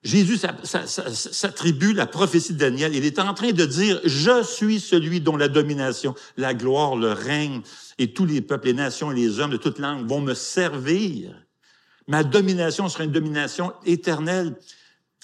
Jésus 0.05 0.39
s'attribue 0.39 1.93
la 1.93 2.07
prophétie 2.07 2.53
de 2.53 2.59
Daniel. 2.59 2.95
Il 2.95 3.05
est 3.05 3.19
en 3.19 3.35
train 3.35 3.51
de 3.51 3.65
dire, 3.65 4.01
je 4.05 4.45
suis 4.45 4.79
celui 4.79 5.21
dont 5.21 5.37
la 5.37 5.49
domination, 5.49 6.15
la 6.37 6.55
gloire, 6.55 6.95
le 6.95 7.11
règne 7.11 7.63
et 7.99 8.13
tous 8.13 8.25
les 8.25 8.41
peuples, 8.41 8.69
les 8.69 8.75
nations 8.75 9.11
et 9.11 9.17
les 9.17 9.41
hommes 9.41 9.51
de 9.51 9.57
toute 9.57 9.81
langue 9.81 10.09
vont 10.09 10.21
me 10.21 10.35
servir. 10.35 11.35
Ma 12.07 12.23
domination 12.23 12.89
sera 12.89 13.03
une 13.03 13.11
domination 13.11 13.73
éternelle. 13.85 14.55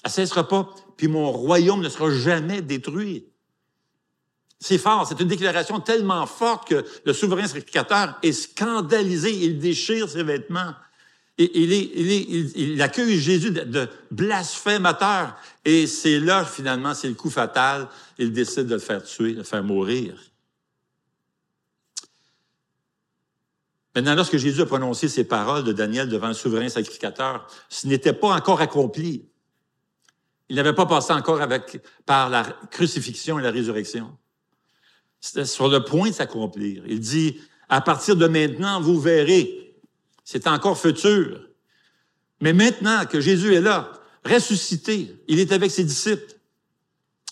Elle 0.03 0.09
ne 0.09 0.11
cessera 0.11 0.47
pas, 0.47 0.69
puis 0.97 1.07
mon 1.07 1.31
royaume 1.31 1.81
ne 1.81 1.89
sera 1.89 2.11
jamais 2.11 2.61
détruit. 2.61 3.25
C'est 4.59 4.77
fort, 4.77 5.07
c'est 5.07 5.19
une 5.19 5.27
déclaration 5.27 5.79
tellement 5.79 6.25
forte 6.25 6.69
que 6.69 6.85
le 7.05 7.13
souverain 7.13 7.47
sacrificateur 7.47 8.17
est 8.23 8.31
scandalisé, 8.31 9.31
il 9.31 9.59
déchire 9.59 10.09
ses 10.09 10.23
vêtements. 10.23 10.73
Il, 11.37 12.79
accueille 12.81 13.19
Jésus 13.19 13.51
de, 13.51 13.63
de 13.63 13.89
blasphémateur. 14.11 15.35
Et 15.65 15.87
c'est 15.87 16.19
là, 16.19 16.45
finalement, 16.45 16.93
c'est 16.93 17.07
le 17.07 17.15
coup 17.15 17.31
fatal. 17.31 17.89
Il 18.19 18.31
décide 18.31 18.67
de 18.67 18.75
le 18.75 18.79
faire 18.79 19.03
tuer, 19.03 19.33
de 19.33 19.37
le 19.39 19.43
faire 19.43 19.63
mourir. 19.63 20.15
Maintenant, 23.95 24.15
lorsque 24.15 24.37
Jésus 24.37 24.61
a 24.61 24.65
prononcé 24.65 25.07
ces 25.07 25.23
paroles 25.23 25.63
de 25.63 25.71
Daniel 25.71 26.09
devant 26.09 26.29
le 26.29 26.33
souverain 26.33 26.69
sacrificateur, 26.69 27.47
ce 27.69 27.87
n'était 27.87 28.13
pas 28.13 28.29
encore 28.29 28.61
accompli. 28.61 29.25
Il 30.49 30.55
n'avait 30.55 30.73
pas 30.73 30.85
passé 30.85 31.13
encore 31.13 31.39
par 32.05 32.29
la 32.29 32.43
crucifixion 32.69 33.39
et 33.39 33.43
la 33.43 33.51
résurrection. 33.51 34.17
C'était 35.19 35.45
sur 35.45 35.69
le 35.69 35.83
point 35.83 36.09
de 36.09 36.13
s'accomplir. 36.15 36.83
Il 36.87 36.99
dit, 36.99 37.39
à 37.69 37.81
partir 37.81 38.15
de 38.15 38.27
maintenant, 38.27 38.81
vous 38.81 38.99
verrez. 38.99 39.77
C'est 40.23 40.47
encore 40.47 40.77
futur. 40.77 41.47
Mais 42.41 42.53
maintenant 42.53 43.05
que 43.05 43.21
Jésus 43.21 43.53
est 43.53 43.61
là, 43.61 43.91
ressuscité, 44.25 45.15
il 45.27 45.39
est 45.39 45.51
avec 45.51 45.71
ses 45.71 45.85
disciples. 45.85 46.33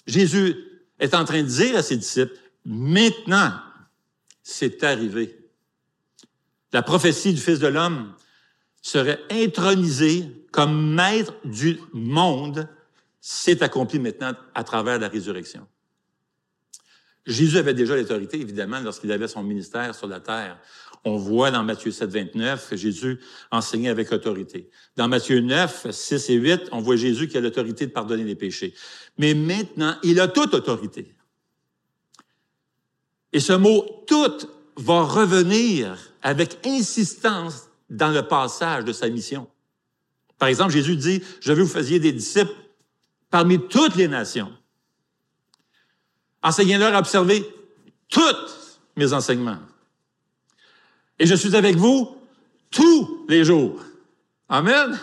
Jésus 0.07 0.55
est 0.99 1.13
en 1.13 1.25
train 1.25 1.43
de 1.43 1.47
dire 1.47 1.75
à 1.75 1.83
ses 1.83 1.97
disciples, 1.97 2.33
maintenant, 2.65 3.53
c'est 4.41 4.83
arrivé. 4.83 5.37
La 6.73 6.81
prophétie 6.81 7.33
du 7.33 7.41
Fils 7.41 7.59
de 7.59 7.67
l'homme 7.67 8.13
serait 8.81 9.19
intronisée 9.29 10.47
comme 10.51 10.93
maître 10.95 11.33
du 11.43 11.79
monde. 11.93 12.67
C'est 13.21 13.61
accompli 13.61 13.99
maintenant 13.99 14.33
à 14.55 14.63
travers 14.63 14.99
la 14.99 15.07
résurrection. 15.07 15.67
Jésus 17.27 17.57
avait 17.59 17.75
déjà 17.75 17.95
l'autorité, 17.95 18.41
évidemment, 18.41 18.79
lorsqu'il 18.79 19.11
avait 19.11 19.27
son 19.27 19.43
ministère 19.43 19.93
sur 19.93 20.07
la 20.07 20.19
terre. 20.19 20.59
On 21.05 21.17
voit 21.17 21.51
dans 21.51 21.63
Matthieu 21.63 21.91
7, 21.91 22.09
29 22.09 22.69
que 22.69 22.75
Jésus 22.75 23.19
enseignait 23.51 23.89
avec 23.89 24.11
autorité. 24.11 24.69
Dans 24.95 25.07
Matthieu 25.07 25.39
9, 25.39 25.91
6 25.91 26.29
et 26.31 26.35
8, 26.35 26.61
on 26.71 26.79
voit 26.79 26.95
Jésus 26.95 27.27
qui 27.27 27.37
a 27.37 27.41
l'autorité 27.41 27.85
de 27.85 27.91
pardonner 27.91 28.23
les 28.23 28.35
péchés. 28.35 28.73
Mais 29.19 29.35
maintenant, 29.35 29.95
il 30.01 30.19
a 30.19 30.27
toute 30.27 30.55
autorité. 30.55 31.15
Et 33.33 33.39
ce 33.39 33.53
mot 33.53 34.03
toute 34.07 34.47
va 34.77 35.03
revenir 35.03 35.97
avec 36.23 36.65
insistance 36.65 37.69
dans 37.89 38.09
le 38.09 38.23
passage 38.23 38.83
de 38.83 38.93
sa 38.93 39.09
mission. 39.09 39.47
Par 40.39 40.49
exemple, 40.49 40.71
Jésus 40.71 40.95
dit, 40.95 41.21
je 41.39 41.53
veux 41.53 41.61
vous 41.61 41.69
fassiez 41.69 41.99
des 41.99 42.11
disciples 42.11 42.53
parmi 43.31 43.59
toutes 43.67 43.95
les 43.95 44.07
nations. 44.07 44.51
Enseignez-leur 46.43 46.93
à 46.93 46.99
observer 46.99 47.47
tous 48.09 48.79
mes 48.95 49.13
enseignements. 49.13 49.59
Et 51.17 51.25
je 51.25 51.35
suis 51.35 51.55
avec 51.55 51.77
vous 51.77 52.17
tous 52.69 53.25
les 53.29 53.43
jours. 53.43 53.81
Amen. 54.49 54.99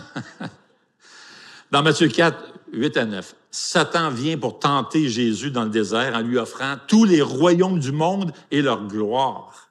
Dans 1.70 1.82
Matthieu 1.82 2.08
4, 2.08 2.54
8 2.72 2.96
à 2.96 3.04
9, 3.06 3.34
Satan 3.50 4.10
vient 4.10 4.36
pour 4.36 4.58
tenter 4.58 5.08
Jésus 5.08 5.50
dans 5.50 5.64
le 5.64 5.70
désert 5.70 6.14
en 6.14 6.20
lui 6.20 6.38
offrant 6.38 6.76
tous 6.86 7.04
les 7.04 7.22
royaumes 7.22 7.78
du 7.78 7.92
monde 7.92 8.32
et 8.50 8.62
leur 8.62 8.86
gloire. 8.86 9.70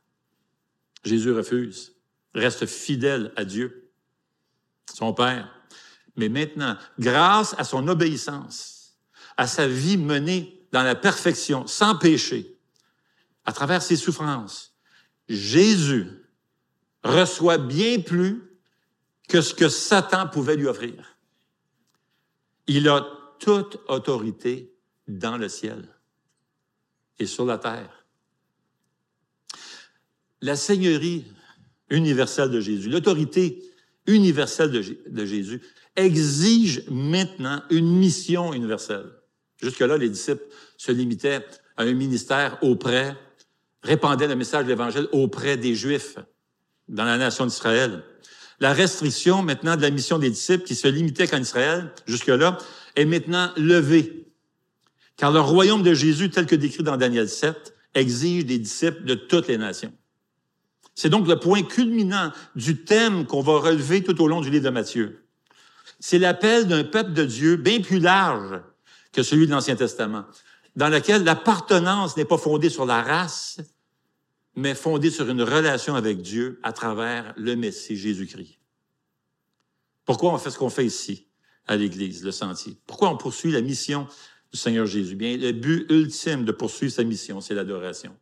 Jésus 1.03 1.31
refuse, 1.31 1.93
reste 2.33 2.65
fidèle 2.65 3.31
à 3.35 3.45
Dieu, 3.45 3.91
son 4.93 5.13
Père. 5.13 5.56
Mais 6.17 6.29
maintenant, 6.29 6.75
grâce 7.00 7.55
à 7.57 7.63
son 7.63 7.88
obéissance, 7.88 8.97
à 9.38 9.47
sa 9.47 9.67
vie 9.67 9.97
menée 9.97 10.67
dans 10.71 10.83
la 10.83 10.95
perfection, 10.95 11.67
sans 11.67 11.95
péché, 11.95 12.57
à 13.45 13.53
travers 13.53 13.81
ses 13.81 13.95
souffrances, 13.95 14.75
Jésus 15.29 16.07
reçoit 17.03 17.59
bien 17.59 18.01
plus 18.01 18.43
que 19.29 19.41
ce 19.41 19.53
que 19.53 19.69
Satan 19.69 20.27
pouvait 20.27 20.55
lui 20.55 20.67
offrir. 20.67 21.17
Il 22.65 22.89
a 22.89 23.05
toute 23.39 23.79
autorité 23.88 24.74
dans 25.07 25.38
le 25.38 25.47
ciel 25.47 25.88
et 27.19 27.25
sur 27.25 27.45
la 27.45 27.57
terre. 27.57 28.05
La 30.41 30.55
seigneurie 30.55 31.25
universelle 31.89 32.50
de 32.50 32.59
Jésus, 32.59 32.89
l'autorité 32.89 33.63
universelle 34.05 34.71
de, 34.71 35.25
Jésus 35.25 35.62
exige 35.98 36.84
maintenant 36.89 37.62
une 37.70 37.98
mission 37.98 38.54
universelle. 38.54 39.12
Jusque-là, 39.62 39.98
les 39.98 40.10
disciples 40.10 40.44
se 40.77 40.92
limitaient 40.92 41.44
à 41.75 41.84
un 41.84 41.94
ministère 41.94 42.58
auprès, 42.62 43.18
répandaient 43.84 44.27
le 44.27 44.36
message 44.36 44.66
de 44.66 44.70
l'Évangile 44.70 45.08
auprès 45.12 45.58
des 45.58 45.75
Juifs 45.75 46.18
dans 46.88 47.04
la 47.04 47.18
nation 47.18 47.46
d'Israël. 47.46 48.04
La 48.60 48.74
restriction 48.74 49.44
maintenant 49.44 49.75
de 49.75 49.82
la 49.82 49.89
mission 49.89 50.20
des 50.20 50.30
disciples 50.30 50.63
qui 50.63 50.75
se 50.75 50.88
limitait 50.88 51.27
qu'en 51.27 51.42
Israël, 51.42 51.92
jusque-là, 52.08 52.58
est 52.96 53.06
maintenant 53.06 53.51
levée. 53.58 54.27
Car 55.16 55.32
le 55.32 55.39
royaume 55.39 55.84
de 55.84 55.94
Jésus, 55.94 56.30
tel 56.30 56.46
que 56.46 56.56
décrit 56.56 56.84
dans 56.84 56.98
Daniel 56.98 57.27
7, 57.27 57.74
exige 57.94 58.46
des 58.46 58.60
disciples 58.60 59.04
de 59.04 59.16
toutes 59.16 59.48
les 59.48 59.58
nations. 59.58 59.94
C'est 60.94 61.10
donc 61.10 61.27
le 61.27 61.39
point 61.39 61.63
culminant 61.63 62.32
du 62.56 62.84
thème 62.84 63.25
qu'on 63.25 63.42
va 63.42 63.60
relever 63.60 64.04
tout 64.04 64.20
au 64.22 64.27
long 64.27 64.42
du 64.42 64.50
livre 64.50 64.66
de 64.66 64.70
Matthieu. 64.70 65.26
C'est 66.00 66.20
l'appel 66.20 66.68
d'un 66.68 66.84
peuple 66.84 67.13
de 67.13 67.25
Dieu 67.25 67.56
bien 67.56 67.82
plus 67.82 68.00
large 68.00 68.62
que 69.12 69.24
celui 69.24 69.48
de 69.48 69.51
l'Ancien 69.51 69.75
Testament, 69.75 70.25
dans 70.75 70.89
lequel 70.89 71.24
l'appartenance 71.24 72.16
n'est 72.18 72.25
pas 72.25 72.38
fondée 72.38 72.70
sur 72.70 72.86
la 72.86 73.01
race, 73.01 73.60
mais 74.56 74.75
fondée 74.75 75.10
sur 75.10 75.30
une 75.30 75.42
relation 75.42 75.96
avec 75.96 76.22
Dieu 76.22 76.60
à 76.63 76.74
travers 76.74 77.34
le 77.38 77.56
Messie 77.56 77.96
Jésus-Christ. 77.96 78.60
Pourquoi 80.06 80.34
on 80.34 80.38
fait 80.38 80.51
ce 80.51 80.58
qu'on 80.58 80.70
fait 80.70 80.86
ici, 80.86 81.27
à 81.66 81.75
l'Église, 81.75 82.24
le 82.24 82.32
sentier? 82.32 82.77
Pourquoi 82.86 83.10
on 83.10 83.18
poursuit 83.18 83.51
la 83.51 83.62
mission 83.62 84.08
du 84.51 84.58
Seigneur 84.58 84.86
Jésus? 84.86 85.16
Bien, 85.16 85.36
le 85.36 85.51
but 85.51 85.86
ultime 85.92 86.46
de 86.46 86.51
poursuivre 86.51 86.94
sa 86.94 87.04
mission, 87.04 87.42
c'est 87.42 87.54
l'adoration. 87.54 88.16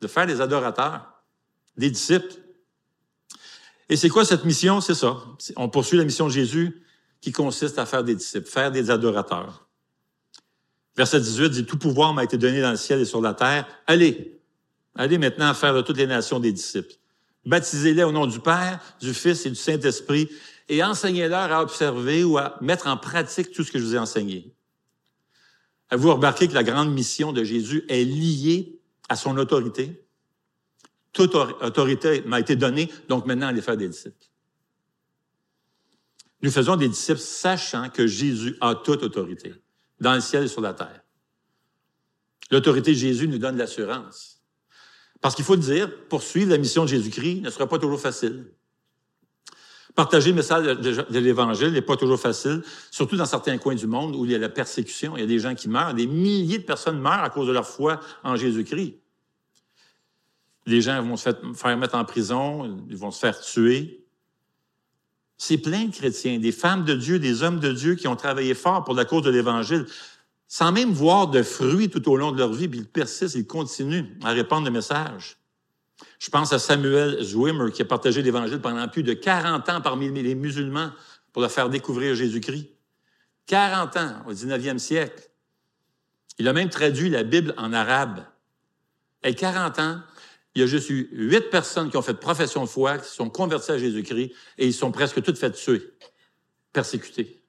De 0.00 0.08
faire 0.08 0.26
des 0.26 0.40
adorateurs, 0.40 1.22
des 1.76 1.90
disciples. 1.90 2.34
Et 3.88 3.96
c'est 3.96 4.08
quoi 4.08 4.24
cette 4.24 4.44
mission? 4.44 4.80
C'est 4.80 4.94
ça. 4.94 5.16
On 5.56 5.68
poursuit 5.68 5.96
la 5.96 6.04
mission 6.04 6.26
de 6.26 6.32
Jésus 6.32 6.82
qui 7.20 7.32
consiste 7.32 7.78
à 7.78 7.86
faire 7.86 8.04
des 8.04 8.14
disciples, 8.14 8.46
faire 8.46 8.70
des 8.70 8.90
adorateurs. 8.90 9.66
Verset 10.96 11.20
18 11.20 11.50
dit, 11.50 11.64
Tout 11.64 11.78
pouvoir 11.78 12.12
m'a 12.12 12.24
été 12.24 12.36
donné 12.36 12.60
dans 12.60 12.70
le 12.70 12.76
ciel 12.76 13.00
et 13.00 13.04
sur 13.04 13.20
la 13.20 13.34
terre. 13.34 13.66
Allez, 13.86 14.40
allez 14.94 15.18
maintenant 15.18 15.54
faire 15.54 15.74
de 15.74 15.80
toutes 15.80 15.96
les 15.96 16.06
nations 16.06 16.40
des 16.40 16.52
disciples. 16.52 16.94
Baptisez-les 17.46 18.02
au 18.02 18.12
nom 18.12 18.26
du 18.26 18.40
Père, 18.40 18.80
du 19.00 19.14
Fils 19.14 19.46
et 19.46 19.50
du 19.50 19.56
Saint-Esprit 19.56 20.28
et 20.68 20.82
enseignez-leur 20.82 21.50
à 21.52 21.62
observer 21.62 22.24
ou 22.24 22.36
à 22.36 22.58
mettre 22.60 22.88
en 22.88 22.96
pratique 22.96 23.52
tout 23.52 23.64
ce 23.64 23.72
que 23.72 23.78
je 23.78 23.84
vous 23.84 23.94
ai 23.94 23.98
enseigné. 23.98 24.52
Avez-vous 25.90 26.14
remarqué 26.14 26.46
que 26.48 26.54
la 26.54 26.64
grande 26.64 26.92
mission 26.92 27.32
de 27.32 27.42
Jésus 27.44 27.84
est 27.88 28.04
liée 28.04 28.78
à 29.08 29.16
son 29.16 29.38
autorité? 29.38 30.04
Toute 31.18 31.34
autorité 31.34 32.22
m'a 32.26 32.38
été 32.38 32.54
donnée, 32.54 32.88
donc 33.08 33.26
maintenant 33.26 33.48
allez 33.48 33.60
faire 33.60 33.76
des 33.76 33.88
disciples. 33.88 34.24
Nous 36.42 36.50
faisons 36.52 36.76
des 36.76 36.88
disciples 36.88 37.18
sachant 37.18 37.88
que 37.90 38.06
Jésus 38.06 38.56
a 38.60 38.76
toute 38.76 39.02
autorité 39.02 39.52
dans 39.98 40.14
le 40.14 40.20
ciel 40.20 40.44
et 40.44 40.48
sur 40.48 40.60
la 40.60 40.74
terre. 40.74 41.02
L'autorité 42.52 42.92
de 42.92 42.96
Jésus 42.96 43.26
nous 43.26 43.38
donne 43.38 43.56
l'assurance. 43.56 44.44
Parce 45.20 45.34
qu'il 45.34 45.44
faut 45.44 45.56
le 45.56 45.60
dire, 45.60 45.90
poursuivre 46.06 46.50
la 46.50 46.58
mission 46.58 46.84
de 46.84 46.90
Jésus-Christ 46.90 47.40
ne 47.40 47.50
sera 47.50 47.66
pas 47.66 47.80
toujours 47.80 48.00
facile. 48.00 48.52
Partager 49.96 50.30
le 50.30 50.36
message 50.36 50.66
de 50.66 51.18
l'Évangile 51.18 51.72
n'est 51.72 51.82
pas 51.82 51.96
toujours 51.96 52.20
facile, 52.20 52.62
surtout 52.92 53.16
dans 53.16 53.26
certains 53.26 53.58
coins 53.58 53.74
du 53.74 53.88
monde 53.88 54.14
où 54.14 54.24
il 54.24 54.30
y 54.30 54.36
a 54.36 54.38
la 54.38 54.50
persécution, 54.50 55.16
il 55.16 55.20
y 55.22 55.24
a 55.24 55.26
des 55.26 55.40
gens 55.40 55.56
qui 55.56 55.68
meurent, 55.68 55.94
des 55.94 56.06
milliers 56.06 56.58
de 56.58 56.64
personnes 56.64 57.00
meurent 57.00 57.24
à 57.24 57.30
cause 57.30 57.48
de 57.48 57.52
leur 57.52 57.66
foi 57.66 57.98
en 58.22 58.36
Jésus-Christ. 58.36 59.00
Les 60.68 60.82
gens 60.82 61.02
vont 61.02 61.16
se 61.16 61.30
faire 61.54 61.78
mettre 61.78 61.94
en 61.94 62.04
prison, 62.04 62.84
ils 62.90 62.96
vont 62.96 63.10
se 63.10 63.18
faire 63.18 63.40
tuer. 63.40 64.04
C'est 65.38 65.56
plein 65.56 65.86
de 65.86 65.92
chrétiens, 65.94 66.38
des 66.38 66.52
femmes 66.52 66.84
de 66.84 66.94
Dieu, 66.94 67.18
des 67.18 67.42
hommes 67.42 67.58
de 67.58 67.72
Dieu 67.72 67.94
qui 67.94 68.06
ont 68.06 68.16
travaillé 68.16 68.52
fort 68.52 68.84
pour 68.84 68.94
la 68.94 69.06
cause 69.06 69.22
de 69.22 69.30
l'Évangile, 69.30 69.86
sans 70.46 70.70
même 70.70 70.92
voir 70.92 71.28
de 71.28 71.42
fruits 71.42 71.88
tout 71.88 72.06
au 72.10 72.16
long 72.16 72.32
de 72.32 72.38
leur 72.38 72.52
vie, 72.52 72.68
puis 72.68 72.80
ils 72.80 72.86
persistent, 72.86 73.34
ils 73.34 73.46
continuent 73.46 74.18
à 74.22 74.32
répandre 74.32 74.66
le 74.66 74.70
message. 74.70 75.38
Je 76.18 76.28
pense 76.28 76.52
à 76.52 76.58
Samuel 76.58 77.22
Zwimmer 77.22 77.72
qui 77.72 77.80
a 77.80 77.86
partagé 77.86 78.20
l'Évangile 78.20 78.60
pendant 78.60 78.86
plus 78.88 79.02
de 79.02 79.14
40 79.14 79.66
ans 79.70 79.80
parmi 79.80 80.10
les 80.10 80.34
musulmans 80.34 80.90
pour 81.32 81.40
leur 81.40 81.50
faire 81.50 81.70
découvrir 81.70 82.14
Jésus-Christ. 82.14 82.68
40 83.46 83.96
ans 83.96 84.22
au 84.26 84.34
19e 84.34 84.76
siècle. 84.76 85.30
Il 86.38 86.46
a 86.46 86.52
même 86.52 86.68
traduit 86.68 87.08
la 87.08 87.22
Bible 87.22 87.54
en 87.56 87.72
arabe. 87.72 88.24
Et 89.24 89.34
40 89.34 89.78
ans, 89.78 90.00
il 90.58 90.62
y 90.62 90.64
a 90.64 90.66
juste 90.66 90.90
eu 90.90 91.08
huit 91.12 91.50
personnes 91.50 91.88
qui 91.88 91.96
ont 91.96 92.02
fait 92.02 92.14
profession 92.14 92.64
de 92.64 92.68
foi, 92.68 92.98
qui 92.98 93.08
sont 93.08 93.30
converties 93.30 93.70
à 93.70 93.78
Jésus-Christ, 93.78 94.32
et 94.58 94.66
ils 94.66 94.74
sont 94.74 94.90
presque 94.90 95.22
toutes 95.22 95.38
faites 95.38 95.54
tuer, 95.54 95.94
persécutés. 96.72 97.40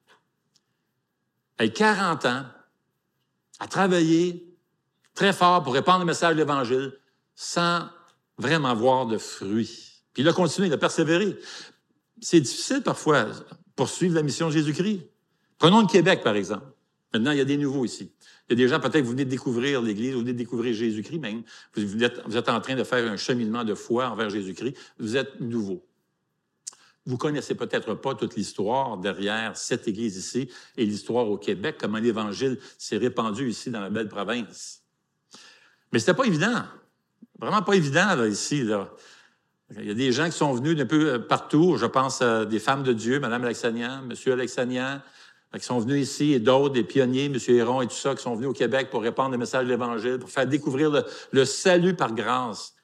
Et 1.60 1.74
40 1.74 2.26
ans 2.26 2.46
à 3.60 3.68
travailler 3.68 4.56
très 5.16 5.34
fort 5.34 5.64
pour 5.64 5.74
répandre 5.74 6.02
le 6.02 6.06
message 6.06 6.36
de 6.36 6.38
l'Évangile 6.38 6.94
sans 7.34 7.90
vraiment 8.38 8.76
voir 8.76 9.08
de 9.08 9.18
fruits. 9.18 10.04
Puis 10.14 10.22
il 10.22 10.30
a 10.30 10.34
continué, 10.34 10.68
il 10.68 10.74
a 10.74 10.78
persévéré. 10.78 11.36
C'est 12.22 12.42
difficile 12.42 12.84
parfois 12.84 13.26
poursuivre 13.76 14.14
la 14.14 14.22
mission 14.22 14.50
de 14.50 14.54
Jésus-Christ. 14.54 15.02
Prenons 15.58 15.82
le 15.82 15.88
Québec, 15.88 16.22
par 16.24 16.36
exemple. 16.36 16.68
Maintenant, 17.12 17.32
il 17.32 17.40
y 17.40 17.42
a 17.42 17.46
des 17.46 17.58
nouveaux 17.58 17.86
ici. 17.86 18.12
Il 18.50 18.58
y 18.58 18.64
a 18.64 18.66
des 18.66 18.68
gens, 18.68 18.80
peut-être, 18.80 19.06
vous 19.06 19.12
venez 19.12 19.26
de 19.26 19.30
découvrir 19.30 19.80
l'Église, 19.82 20.14
vous 20.14 20.22
venez 20.22 20.34
de 20.34 20.38
découvrir 20.38 20.74
Jésus-Christ 20.74 21.20
même. 21.20 21.44
Vous 21.76 22.04
êtes, 22.04 22.50
en 22.50 22.60
train 22.62 22.76
de 22.76 22.84
faire 22.84 23.12
un 23.12 23.16
cheminement 23.16 23.64
de 23.64 23.76
foi 23.76 24.10
envers 24.10 24.32
Jésus-Christ. 24.32 24.76
Vous 24.98 25.18
êtes 25.18 25.40
nouveau. 25.40 25.86
Vous 27.06 27.18
connaissez 27.18 27.54
peut-être 27.54 27.94
pas 27.94 28.16
toute 28.16 28.36
l'histoire 28.36 28.98
derrière 28.98 29.56
cette 29.56 29.88
Église 29.88 30.18
ici 30.18 30.50
et 30.78 30.86
l'histoire 30.86 31.28
au 31.30 31.38
Québec, 31.38 31.78
comment 31.80 32.00
l'Évangile 32.00 32.58
s'est 32.78 32.98
répandu 32.98 33.50
ici 33.50 33.70
dans 33.70 33.82
la 33.82 33.90
belle 33.92 34.10
province. 34.10 34.82
Mais 35.92 36.00
c'était 36.00 36.16
pas 36.16 36.26
évident. 36.26 36.64
Vraiment 37.40 37.62
pas 37.62 37.74
évident, 37.74 38.26
ici. 38.26 38.68
Il 39.78 39.86
y 39.86 39.92
a 39.92 39.94
des 39.94 40.12
gens 40.12 40.26
qui 40.26 40.38
sont 40.38 40.54
venus 40.54 40.76
d'un 40.76 40.88
peu 40.88 41.14
euh, 41.14 41.20
partout. 41.20 41.78
Je 41.78 41.86
pense 41.86 42.22
à 42.22 42.46
des 42.46 42.60
femmes 42.60 42.84
de 42.84 42.94
Dieu, 42.94 43.20
Mme 43.20 43.44
Alexanian, 43.44 44.04
M. 44.10 44.34
Alexanian, 44.34 45.02
qui 45.58 45.66
sont 45.66 45.80
venus 45.80 46.08
ici, 46.08 46.34
et 46.34 46.40
d'autres, 46.40 46.74
des 46.74 46.84
pionniers, 46.84 47.26
M. 47.26 47.38
Héron 47.48 47.82
et 47.82 47.88
tout 47.88 47.96
ça, 47.96 48.14
qui 48.14 48.22
sont 48.22 48.36
venus 48.36 48.50
au 48.50 48.54
Québec 48.54 48.90
pour 48.92 49.02
répandre 49.02 49.32
le 49.32 49.38
message 49.40 49.66
de 49.66 49.70
l'Évangile, 49.70 50.20
pour 50.20 50.30
faire 50.30 50.46
découvrir 50.46 50.92
le, 50.92 51.04
le 51.32 51.46
salut 51.46 51.96
par 51.96 52.14
grâce. 52.14 52.76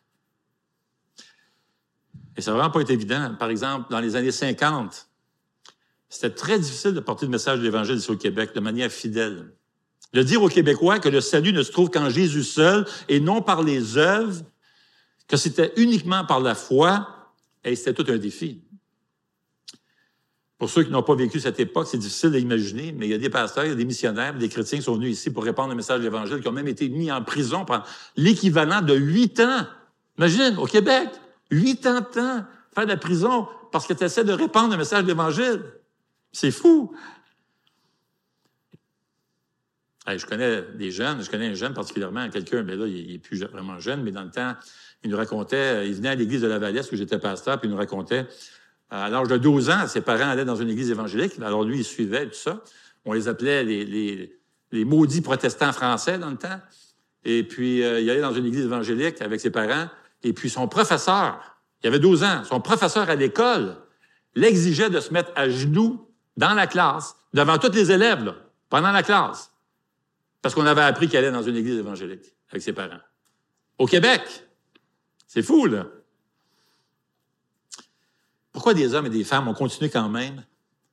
Et 2.36 2.42
ça 2.42 2.52
n'a 2.52 2.58
vraiment 2.58 2.72
pas 2.72 2.82
été 2.82 2.94
évident. 2.94 3.36
Par 3.38 3.50
exemple, 3.50 3.88
dans 3.92 4.00
les 4.00 4.16
années 4.16 4.32
50, 4.32 5.08
c'était 6.10 6.34
très 6.34 6.58
difficile 6.58 6.94
de 6.94 7.00
porter 7.00 7.26
le 7.26 7.32
message 7.32 7.60
de 7.60 7.64
l'Évangile 7.64 7.98
ici 7.98 8.10
au 8.10 8.18
Québec 8.18 8.52
de 8.56 8.60
manière 8.60 8.92
fidèle. 8.92 9.54
De 10.14 10.24
dire 10.24 10.42
aux 10.42 10.50
Québécois 10.50 11.00
que 11.00 11.10
le 11.10 11.22
salut 11.22 11.54
ne 11.54 11.62
se 11.62 11.72
trouve 11.72 11.90
qu'en 11.90 12.10
Jésus 12.10 12.44
seul 12.44 12.86
et 13.10 13.20
non 13.20 13.42
par 13.42 13.62
les 13.64 13.98
œuvres, 13.98 14.42
que 15.28 15.38
c'était 15.38 15.74
uniquement 15.78 16.26
par 16.26 16.40
la 16.40 16.56
foi, 16.56 17.08
et 17.64 17.76
c'était 17.76 17.94
tout 17.94 18.12
un 18.12 18.18
défi. 18.18 18.62
Pour 20.58 20.70
ceux 20.70 20.84
qui 20.84 20.92
n'ont 20.92 21.04
pas 21.04 21.16
vécu 21.16 21.40
cette 21.40 21.60
époque, 21.60 21.88
c'est 21.88 21.98
difficile 21.98 22.34
à 22.34 22.38
imaginer, 22.38 22.94
mais 22.94 23.08
il 23.08 23.12
y 23.12 23.14
a 23.14 23.18
des 23.18 23.30
pasteurs, 23.30 23.66
il 23.66 23.70
y 23.70 23.74
a 23.74 23.76
des 23.76 23.86
missionnaires, 23.86 24.34
des 24.34 24.48
chrétiens 24.48 24.78
qui 24.78 24.86
sont 24.86 24.96
venus 24.96 25.12
ici 25.12 25.30
pour 25.30 25.44
répandre 25.44 25.70
le 25.70 25.76
message 25.76 26.00
de 26.00 26.04
l'Évangile, 26.04 26.40
qui 26.40 26.48
ont 26.48 26.54
même 26.54 26.68
été 26.68 26.88
mis 26.88 27.12
en 27.12 27.22
prison 27.22 27.66
pendant 27.66 27.84
l'équivalent 28.16 28.82
de 28.82 28.96
huit 28.96 29.40
ans. 29.42 29.66
Imagine, 30.18 30.58
au 30.58 30.66
Québec, 30.66 31.10
huit 31.52 31.86
ans 31.86 32.00
de 32.00 32.06
temps, 32.06 32.46
faire 32.74 32.86
de 32.86 32.90
la 32.90 32.98
prison 32.98 33.48
parce 33.72 33.86
que 33.86 33.94
tu 33.94 34.06
essaies 34.06 34.24
de 34.24 34.32
répandre 34.32 34.72
le 34.72 34.78
message 34.78 35.04
de 35.04 35.08
l'Évangile. 35.08 35.62
C'est 36.32 36.52
fou. 36.52 36.96
je 40.08 40.26
connais 40.26 40.62
des 40.78 40.92
jeunes, 40.92 41.22
je 41.22 41.30
connais 41.30 41.48
un 41.48 41.54
jeune 41.54 41.74
particulièrement, 41.74 42.30
quelqu'un, 42.30 42.64
mais 42.64 42.78
là, 42.78 42.88
il 42.88 43.12
n'est 43.12 43.20
plus 43.20 43.44
vraiment 43.44 43.80
jeune, 43.80 44.04
mais 44.04 44.12
dans 44.12 44.24
le 44.24 44.32
temps, 44.32 44.54
il 45.04 45.10
nous 45.10 45.18
racontait, 45.18 45.86
il 45.86 45.96
venait 45.96 46.10
à 46.10 46.16
l'église 46.16 46.42
de 46.42 46.48
la 46.48 46.60
Valette 46.60 46.90
où 46.94 46.96
j'étais 46.96 47.20
pasteur, 47.20 47.60
puis 47.60 47.68
il 47.68 47.72
nous 47.72 47.78
racontait 47.78 48.26
à 49.04 49.10
l'âge 49.10 49.28
de 49.28 49.38
12 49.38 49.70
ans, 49.70 49.88
ses 49.88 50.02
parents 50.02 50.30
allaient 50.30 50.46
dans 50.46 50.56
une 50.56 50.70
église 50.70 50.92
évangélique. 50.92 51.34
Alors 51.42 51.64
lui, 51.64 51.80
il 51.80 51.84
suivait 51.84 52.28
tout 52.28 52.36
ça. 52.36 52.62
On 53.04 53.14
les 53.14 53.28
appelait 53.28 53.64
les, 53.64 54.86
maudits 54.86 55.22
protestants 55.22 55.72
français 55.72 56.18
dans 56.18 56.30
le 56.30 56.38
temps. 56.38 56.60
Et 57.24 57.44
puis, 57.44 57.84
euh, 57.84 58.00
il 58.00 58.10
allait 58.10 58.22
dans 58.22 58.34
une 58.34 58.46
église 58.46 58.66
évangélique 58.66 59.22
avec 59.22 59.40
ses 59.40 59.50
parents. 59.50 59.88
Et 60.24 60.34
puis, 60.34 60.50
son 60.50 60.68
professeur, 60.68 61.40
il 61.84 61.88
avait 61.88 62.00
12 62.00 62.24
ans, 62.24 62.44
son 62.44 62.60
professeur 62.60 63.10
à 63.10 63.16
l'école 63.16 63.78
l'exigeait 64.36 64.90
de 64.90 65.00
se 65.00 65.14
mettre 65.14 65.32
à 65.36 65.50
genoux 65.50 66.10
dans 66.38 66.54
la 66.54 66.68
classe, 66.68 67.16
devant 67.34 67.58
tous 67.58 67.72
les 67.72 67.92
élèves, 67.92 68.34
pendant 68.70 68.92
la 68.92 69.02
classe. 69.02 69.52
Parce 70.42 70.54
qu'on 70.54 70.66
avait 70.66 70.82
appris 70.82 71.08
qu'il 71.08 71.18
allait 71.18 71.32
dans 71.32 71.42
une 71.42 71.56
église 71.56 71.80
évangélique 71.80 72.36
avec 72.50 72.62
ses 72.62 72.74
parents. 72.74 73.00
Au 73.78 73.86
Québec. 73.86 74.22
C'est 75.28 75.42
fou, 75.42 75.66
là. 75.66 75.86
Pourquoi 78.56 78.74
des 78.74 78.94
hommes 78.94 79.08
et 79.08 79.10
des 79.10 79.26
femmes 79.26 79.50
ont 79.50 79.54
continué 79.54 79.90
quand 79.90 80.08
même, 80.08 80.42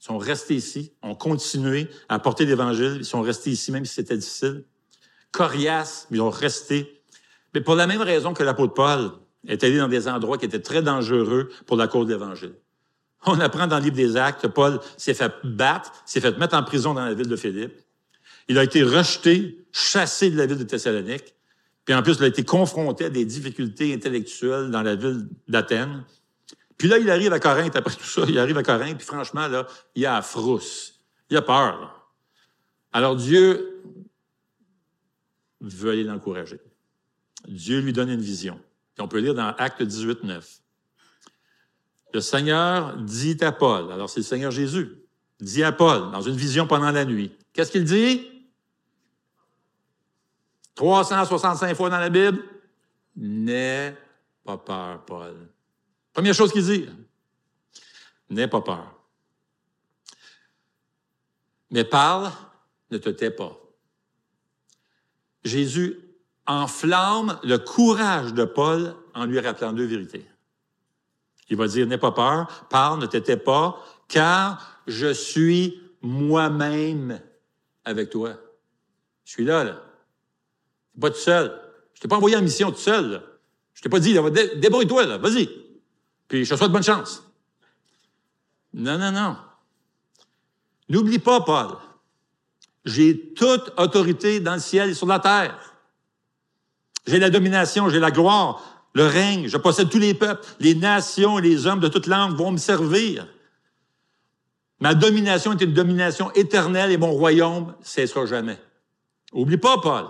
sont 0.01 0.19
restés 0.19 0.57
ici, 0.57 0.91
ont 1.01 1.15
continué 1.15 1.87
à 2.09 2.19
porter 2.19 2.45
l'Évangile, 2.45 2.97
ils 2.97 3.05
sont 3.05 3.23
restés 3.23 3.51
ici 3.51 3.71
même 3.71 3.85
si 3.85 3.95
c'était 3.95 4.17
difficile? 4.17 4.65
Coriaces, 5.31 6.09
ils 6.11 6.21
ont 6.21 6.29
resté. 6.29 7.05
Mais 7.55 7.61
pour 7.61 7.77
la 7.77 7.87
même 7.87 8.03
raison 8.03 8.35
que 8.35 8.43
l'apôtre 8.43 8.75
Paul 8.75 9.13
est 9.47 9.63
allé 9.63 9.79
dans 9.79 9.87
des 9.87 10.09
endroits 10.09 10.39
qui 10.39 10.47
étaient 10.47 10.59
très 10.59 10.83
dangereux 10.83 11.51
pour 11.67 11.77
la 11.77 11.87
cause 11.87 12.09
de 12.09 12.15
l'Évangile. 12.15 12.55
On 13.27 13.39
apprend 13.39 13.69
dans 13.69 13.79
le 13.79 13.85
livre 13.85 13.95
des 13.95 14.17
Actes, 14.17 14.49
Paul 14.49 14.81
s'est 14.97 15.15
fait 15.15 15.33
battre, 15.45 15.93
s'est 16.05 16.21
fait 16.21 16.37
mettre 16.39 16.57
en 16.57 16.65
prison 16.65 16.95
dans 16.95 17.05
la 17.05 17.15
ville 17.15 17.29
de 17.29 17.37
Philippe. 17.37 17.75
Il 18.49 18.59
a 18.59 18.65
été 18.65 18.83
rejeté, 18.83 19.65
chassé 19.71 20.33
de 20.33 20.37
la 20.37 20.47
ville 20.47 20.59
de 20.59 20.65
Thessalonique. 20.65 21.37
Puis 21.85 21.95
en 21.95 22.03
plus, 22.03 22.17
il 22.19 22.25
a 22.25 22.27
été 22.27 22.43
confronté 22.43 23.05
à 23.05 23.11
des 23.11 23.25
difficultés 23.25 23.95
intellectuelles 23.95 24.73
dans 24.73 24.83
la 24.83 24.97
ville 24.97 25.29
d'Athènes. 25.47 26.03
Puis 26.79 26.89
là, 26.89 26.99
il 26.99 27.11
arrive 27.11 27.33
à 27.33 27.39
Corinthe, 27.39 27.77
après 27.77 27.95
tout 27.95 28.05
ça, 28.05 28.23
il 28.29 28.39
arrive 28.39 28.59
à 28.59 28.63
Corinthe, 28.63 28.97
puis 28.97 29.07
franchement, 29.07 29.47
là, 29.49 29.67
il 29.95 30.07
a 30.07 30.21
frousse. 30.23 31.01
Il 31.31 31.37
a 31.37 31.43
peur. 31.43 32.11
Alors 32.93 33.17
Dieu 33.17 33.83
veut 35.61 35.93
aller 35.93 36.05
l'encourager. 36.05 36.61
Dieu 37.47 37.81
lui 37.81 37.93
donne 37.93 38.11
une 38.11 38.21
vision. 38.21 38.61
on 38.99 39.09
peut 39.09 39.19
lire 39.19 39.35
dans 39.35 39.55
Acte 39.59 39.83
18, 39.83 40.25
9. 40.25 40.61
Le 42.13 42.21
Seigneur 42.21 42.97
dit 42.99 43.39
à 43.41 43.53
Paul, 43.53 43.91
alors 43.91 44.11
c'est 44.11 44.21
le 44.21 44.25
Seigneur 44.25 44.51
Jésus, 44.51 44.99
dit 45.41 45.63
à 45.65 45.73
Paul 45.73 46.11
dans 46.11 46.21
une 46.21 46.37
vision 46.37 46.67
pendant 46.67 46.91
la 46.91 47.05
nuit. 47.05 47.33
Qu'est-ce 47.53 47.73
qu'il 47.73 47.85
dit? 47.85 48.29
365 50.75 51.75
fois 51.75 51.91
dans 51.91 51.99
la 51.99 52.11
Bible. 52.11 52.43
N'aie 53.17 53.97
pas 54.45 54.59
peur, 54.59 55.05
Paul. 55.05 55.37
Première 56.13 56.35
chose 56.35 56.53
qu'il 56.53 56.65
dit, 56.65 56.89
n'aie 58.29 58.49
pas 58.49 58.61
peur. 58.61 58.95
Mais 61.71 61.85
parle, 61.85 62.31
ne 62.91 62.99
te 62.99 63.09
tais 63.09 63.31
pas. 63.31 63.59
Jésus 65.45 65.99
enflamme 66.47 67.39
le 67.43 67.57
courage 67.57 68.35
de 68.35 68.45
Paul 68.45 68.95
en 69.15 69.25
lui 69.25 69.41
rappelant 69.41 69.73
deux 69.73 69.87
vérités. 69.87 70.27
Il 71.49 71.57
va 71.57 71.67
dire, 71.67 71.87
n'aie 71.87 71.99
pas 71.99 72.13
peur, 72.13 72.67
parle, 72.71 73.01
ne 73.01 73.07
te 73.07 73.17
tais 73.17 73.37
pas, 73.37 73.83
car 74.09 74.83
je 74.87 75.13
suis 75.13 75.81
moi-même 76.01 77.21
avec 77.85 78.11
toi. 78.11 78.35
Je 79.25 79.33
suis 79.33 79.45
là, 79.45 79.65
là. 79.65 79.83
Pas 81.01 81.11
tout 81.11 81.17
seul. 81.17 81.59
Je 81.95 82.01
t'ai 82.01 82.09
pas 82.09 82.17
envoyé 82.17 82.37
en 82.37 82.43
mission 82.43 82.71
tout 82.71 82.79
seul. 82.79 83.13
Là. 83.13 83.23
Je 83.75 83.83
t'ai 83.83 83.89
pas 83.89 84.01
dit, 84.01 84.15
débrouille-toi, 84.57 85.07
là, 85.07 85.19
vas-y. 85.19 85.62
Puis 86.33 86.47
je 86.47 86.55
te 86.55 86.59
souhaite 86.59 86.73
bonne 86.73 86.83
chance. 86.83 87.23
Non, 88.73 88.97
non, 88.97 89.13
non. 89.13 89.37
N'oublie 90.89 91.19
pas, 91.19 91.43
Paul, 91.43 91.77
j'ai 92.87 93.35
toute 93.35 93.71
autorité 93.77 94.41
dans 94.41 94.55
le 94.55 94.59
ciel 94.59 94.89
et 94.89 94.95
sur 94.95 95.07
la 95.07 95.19
terre. 95.19 95.59
J'ai 97.07 97.19
la 97.19 97.29
domination, 97.29 97.91
j'ai 97.91 97.99
la 97.99 98.11
gloire, 98.11 98.63
le 98.95 99.05
règne, 99.05 99.47
je 99.47 99.59
possède 99.59 99.91
tous 99.91 99.99
les 99.99 100.15
peuples, 100.15 100.43
les 100.59 100.75
nations 100.75 101.39
et 101.39 101.43
les 101.43 101.67
hommes 101.67 101.81
de 101.81 101.89
toute 101.89 102.07
langue 102.07 102.35
vont 102.35 102.53
me 102.53 102.57
servir. 102.57 103.29
Ma 104.81 104.95
domination 104.95 105.53
est 105.53 105.61
une 105.61 105.75
domination 105.75 106.33
éternelle 106.33 106.93
et 106.93 106.97
mon 106.97 107.13
royaume 107.13 107.75
cessera 107.83 108.25
jamais. 108.25 108.59
Oublie 109.35 109.59
pas, 109.59 109.83
Paul. 109.83 110.07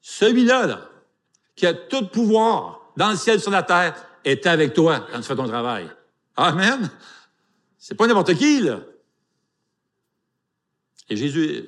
Celui-là, 0.00 0.66
là, 0.66 0.88
qui 1.54 1.66
a 1.66 1.74
tout 1.74 2.06
pouvoir 2.06 2.80
dans 2.96 3.10
le 3.10 3.16
ciel 3.16 3.36
et 3.36 3.40
sur 3.40 3.50
la 3.50 3.62
terre, 3.62 3.94
est 4.24 4.46
avec 4.46 4.74
toi 4.74 5.06
quand 5.10 5.20
tu 5.20 5.26
fais 5.26 5.36
ton 5.36 5.48
travail. 5.48 5.88
Amen. 6.36 6.90
C'est 7.78 7.94
pas 7.94 8.06
n'importe 8.06 8.34
qui, 8.34 8.60
là. 8.60 8.80
Et 11.08 11.16
Jésus, 11.16 11.64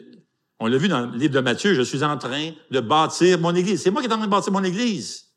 on 0.59 0.67
l'a 0.67 0.79
vu 0.79 0.89
dans 0.89 1.07
le 1.07 1.19
livre 1.19 1.35
de 1.35 1.41
Matthieu, 1.41 1.75
je 1.75 1.83
suis 1.83 2.03
en 2.05 2.17
train 2.17 2.53
de 2.71 2.81
bâtir 2.81 3.39
mon 3.39 3.55
église. 3.55 3.83
C'est 3.83 3.91
moi 3.91 4.01
qui 4.01 4.09
est 4.09 4.13
en 4.13 4.17
train 4.17 4.27
de 4.27 4.31
bâtir 4.31 4.53
mon 4.53 4.65
église. 4.65 5.33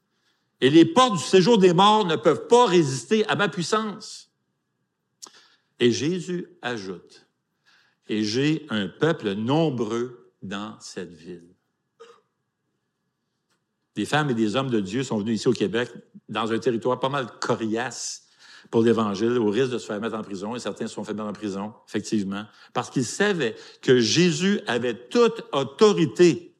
Et 0.61 0.69
les 0.69 0.85
portes 0.85 1.17
du 1.17 1.23
séjour 1.23 1.57
des 1.57 1.73
morts 1.73 2.05
ne 2.05 2.15
peuvent 2.15 2.47
pas 2.47 2.65
résister 2.65 3.27
à 3.27 3.35
ma 3.35 3.49
puissance. 3.49 4.31
Et 5.79 5.91
Jésus 5.91 6.47
ajoute, 6.61 7.27
et 8.07 8.23
j'ai 8.23 8.65
un 8.69 8.87
peuple 8.87 9.33
nombreux 9.33 10.31
dans 10.41 10.79
cette 10.79 11.13
ville. 11.13 11.56
Des 13.97 14.05
femmes 14.05 14.29
et 14.29 14.35
des 14.35 14.55
hommes 14.55 14.69
de 14.69 14.79
Dieu 14.79 15.01
sont 15.01 15.17
venus 15.17 15.39
ici 15.39 15.47
au 15.47 15.53
Québec, 15.53 15.89
dans 16.29 16.51
un 16.51 16.59
territoire 16.59 16.99
pas 16.99 17.09
mal 17.09 17.25
coriace 17.39 18.27
pour 18.69 18.83
l'Évangile, 18.83 19.39
au 19.39 19.49
risque 19.49 19.71
de 19.71 19.79
se 19.79 19.87
faire 19.87 19.99
mettre 19.99 20.15
en 20.15 20.21
prison, 20.21 20.55
et 20.55 20.59
certains 20.59 20.85
se 20.85 20.93
sont 20.93 21.03
fait 21.03 21.15
mettre 21.15 21.29
en 21.29 21.33
prison, 21.33 21.73
effectivement, 21.87 22.45
parce 22.73 22.91
qu'ils 22.91 23.07
savaient 23.07 23.55
que 23.81 23.99
Jésus 23.99 24.61
avait 24.67 24.93
toute 24.93 25.43
autorité. 25.51 26.55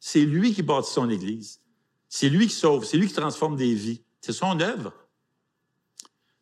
C'est 0.00 0.24
lui 0.24 0.52
qui 0.52 0.64
bâtit 0.64 0.90
son 0.90 1.08
Église. 1.08 1.60
C'est 2.08 2.28
lui 2.28 2.48
qui 2.48 2.54
sauve, 2.54 2.84
c'est 2.84 2.96
lui 2.96 3.06
qui 3.06 3.14
transforme 3.14 3.54
des 3.54 3.72
vies. 3.72 4.02
C'est 4.20 4.32
son 4.32 4.58
œuvre. 4.58 4.92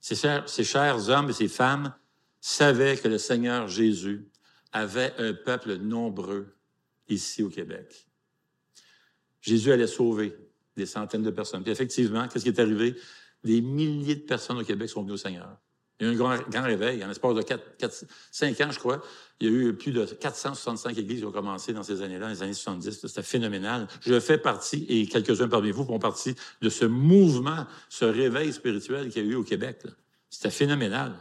Ces 0.01 0.15
chers, 0.17 0.49
ces 0.49 0.65
chers 0.65 1.11
hommes 1.11 1.29
et 1.29 1.35
ces 1.35 1.49
femmes 1.49 1.93
savaient 2.41 2.97
que 2.97 3.09
le 3.09 3.19
Seigneur 3.19 3.69
Jésus 3.69 4.27
avait 4.73 5.13
un 5.19 5.35
peuple 5.35 5.77
nombreux 5.77 6.57
ici 7.11 7.43
au 7.43 7.51
Québec. 7.51 8.08
Jésus 9.49 9.73
allait 9.73 9.87
sauver 9.87 10.37
des 10.77 10.87
centaines 10.87 11.23
de 11.23 11.31
personnes. 11.31 11.63
Puis 11.63 11.73
effectivement, 11.73 12.29
qu'est-ce 12.29 12.45
qui 12.45 12.51
est 12.51 12.61
arrivé? 12.61 12.95
Des 13.45 13.61
milliers 13.61 14.17
de 14.17 14.21
personnes 14.21 14.59
au 14.59 14.65
Québec 14.65 14.89
sont 14.89 15.03
venues 15.03 15.13
au 15.13 15.19
Seigneur. 15.19 15.57
Il 16.01 16.07
y 16.07 16.11
a 16.11 16.13
eu 16.13 16.15
un 16.15 16.39
grand, 16.47 16.63
réveil. 16.63 17.03
En 17.03 17.09
l'espace 17.09 17.35
de 17.35 17.43
4, 17.43 18.05
5 18.31 18.61
ans, 18.61 18.71
je 18.71 18.79
crois, 18.79 19.03
il 19.41 19.49
y 19.49 19.51
a 19.51 19.53
eu 19.53 19.75
plus 19.75 19.91
de 19.91 20.05
465 20.05 20.97
églises 20.97 21.21
qui 21.21 21.25
ont 21.25 21.33
commencé 21.33 21.73
dans 21.73 21.83
ces 21.83 22.03
années-là, 22.03 22.29
les 22.29 22.43
années 22.43 22.53
70. 22.53 23.07
C'était 23.07 23.23
phénoménal. 23.23 23.89
Je 24.03 24.21
fais 24.21 24.39
partie, 24.39 24.87
et 24.89 25.07
quelques-uns 25.07 25.49
parmi 25.49 25.73
vous 25.73 25.85
font 25.85 25.99
partie, 25.99 26.37
de 26.61 26.69
ce 26.69 26.85
mouvement, 26.85 27.67
ce 27.89 28.05
réveil 28.05 28.53
spirituel 28.53 29.09
qu'il 29.09 29.25
y 29.25 29.29
a 29.29 29.33
eu 29.33 29.35
au 29.35 29.43
Québec. 29.43 29.83
C'était 30.31 30.51
phénoménal. 30.51 31.15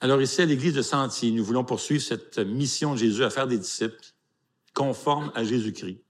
Alors 0.00 0.20
ici, 0.20 0.42
à 0.42 0.44
l'Église 0.44 0.74
de 0.74 0.82
Sentier, 0.82 1.30
nous 1.30 1.44
voulons 1.44 1.64
poursuivre 1.64 2.02
cette 2.02 2.38
mission 2.38 2.92
de 2.92 2.98
Jésus 2.98 3.24
à 3.24 3.30
faire 3.30 3.46
des 3.46 3.56
disciples 3.56 4.13
conformes 4.74 5.32
à 5.34 5.44
Jésus-Christ. 5.44 6.00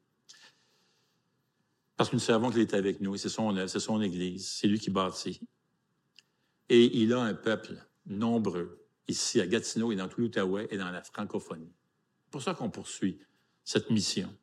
Parce 1.96 2.10
que 2.10 2.16
nous 2.16 2.20
savons 2.20 2.50
qu'il 2.50 2.60
est 2.60 2.74
avec 2.74 3.00
nous 3.00 3.16
c'est 3.16 3.28
son 3.28 3.56
œuvre, 3.56 3.68
c'est 3.68 3.78
son 3.78 4.00
Église, 4.02 4.48
c'est 4.48 4.66
lui 4.66 4.80
qui 4.80 4.90
bâtit. 4.90 5.40
Et 6.68 7.00
il 7.00 7.12
a 7.12 7.20
un 7.20 7.34
peuple 7.34 7.76
nombreux 8.06 8.84
ici 9.06 9.40
à 9.40 9.46
Gatineau 9.46 9.92
et 9.92 9.96
dans 9.96 10.08
tout 10.08 10.20
l'Outaouais 10.20 10.66
et 10.70 10.78
dans 10.78 10.90
la 10.90 11.02
francophonie. 11.02 11.72
C'est 12.24 12.30
pour 12.30 12.42
ça 12.42 12.54
qu'on 12.54 12.70
poursuit 12.70 13.20
cette 13.62 13.90
mission. 13.90 14.34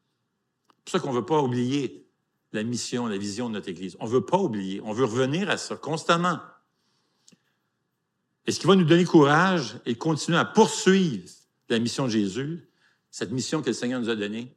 C'est 0.70 0.84
pour 0.86 0.92
ça 0.92 1.00
qu'on 1.00 1.14
ne 1.14 1.20
veut 1.20 1.26
pas 1.26 1.42
oublier 1.42 2.08
la 2.54 2.64
mission, 2.64 3.08
la 3.08 3.18
vision 3.18 3.50
de 3.50 3.56
notre 3.56 3.70
Église. 3.70 3.98
On 4.00 4.06
ne 4.06 4.12
veut 4.12 4.26
pas 4.26 4.38
oublier, 4.38 4.82
on 4.82 4.94
veut 4.94 5.06
revenir 5.06 5.50
à 5.50 5.58
ça 5.58 5.76
constamment. 5.76 6.40
Et 8.46 8.52
ce 8.52 8.60
qui 8.60 8.68
va 8.68 8.76
nous 8.76 8.84
donner 8.84 9.06
courage 9.06 9.80
et 9.86 9.96
continuer 9.96 10.38
à 10.38 10.46
poursuivre 10.46 11.30
la 11.70 11.80
mission 11.80 12.06
de 12.06 12.12
Jésus, 12.12 12.68
cette 13.12 13.32
mission 13.32 13.62
que 13.62 13.68
le 13.68 13.74
Seigneur 13.74 14.00
nous 14.00 14.10
a 14.10 14.16
donnée, 14.16 14.56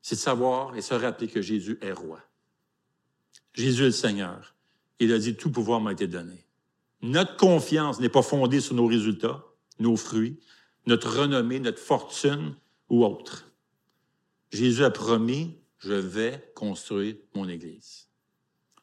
c'est 0.00 0.16
de 0.16 0.20
savoir 0.20 0.76
et 0.76 0.82
se 0.82 0.94
rappeler 0.94 1.28
que 1.28 1.42
Jésus 1.42 1.78
est 1.82 1.92
roi. 1.92 2.20
Jésus 3.52 3.82
est 3.82 3.86
le 3.86 3.92
Seigneur. 3.92 4.54
Il 4.98 5.12
a 5.12 5.18
dit, 5.18 5.36
tout 5.36 5.50
pouvoir 5.50 5.80
m'a 5.80 5.92
été 5.92 6.06
donné. 6.06 6.46
Notre 7.02 7.36
confiance 7.36 8.00
n'est 8.00 8.08
pas 8.08 8.22
fondée 8.22 8.60
sur 8.60 8.74
nos 8.74 8.86
résultats, 8.86 9.44
nos 9.78 9.96
fruits, 9.96 10.40
notre 10.86 11.20
renommée, 11.20 11.60
notre 11.60 11.80
fortune 11.80 12.56
ou 12.88 13.04
autre. 13.04 13.50
Jésus 14.50 14.84
a 14.84 14.90
promis, 14.90 15.58
je 15.78 15.92
vais 15.92 16.52
construire 16.54 17.16
mon 17.34 17.48
Église. 17.48 18.08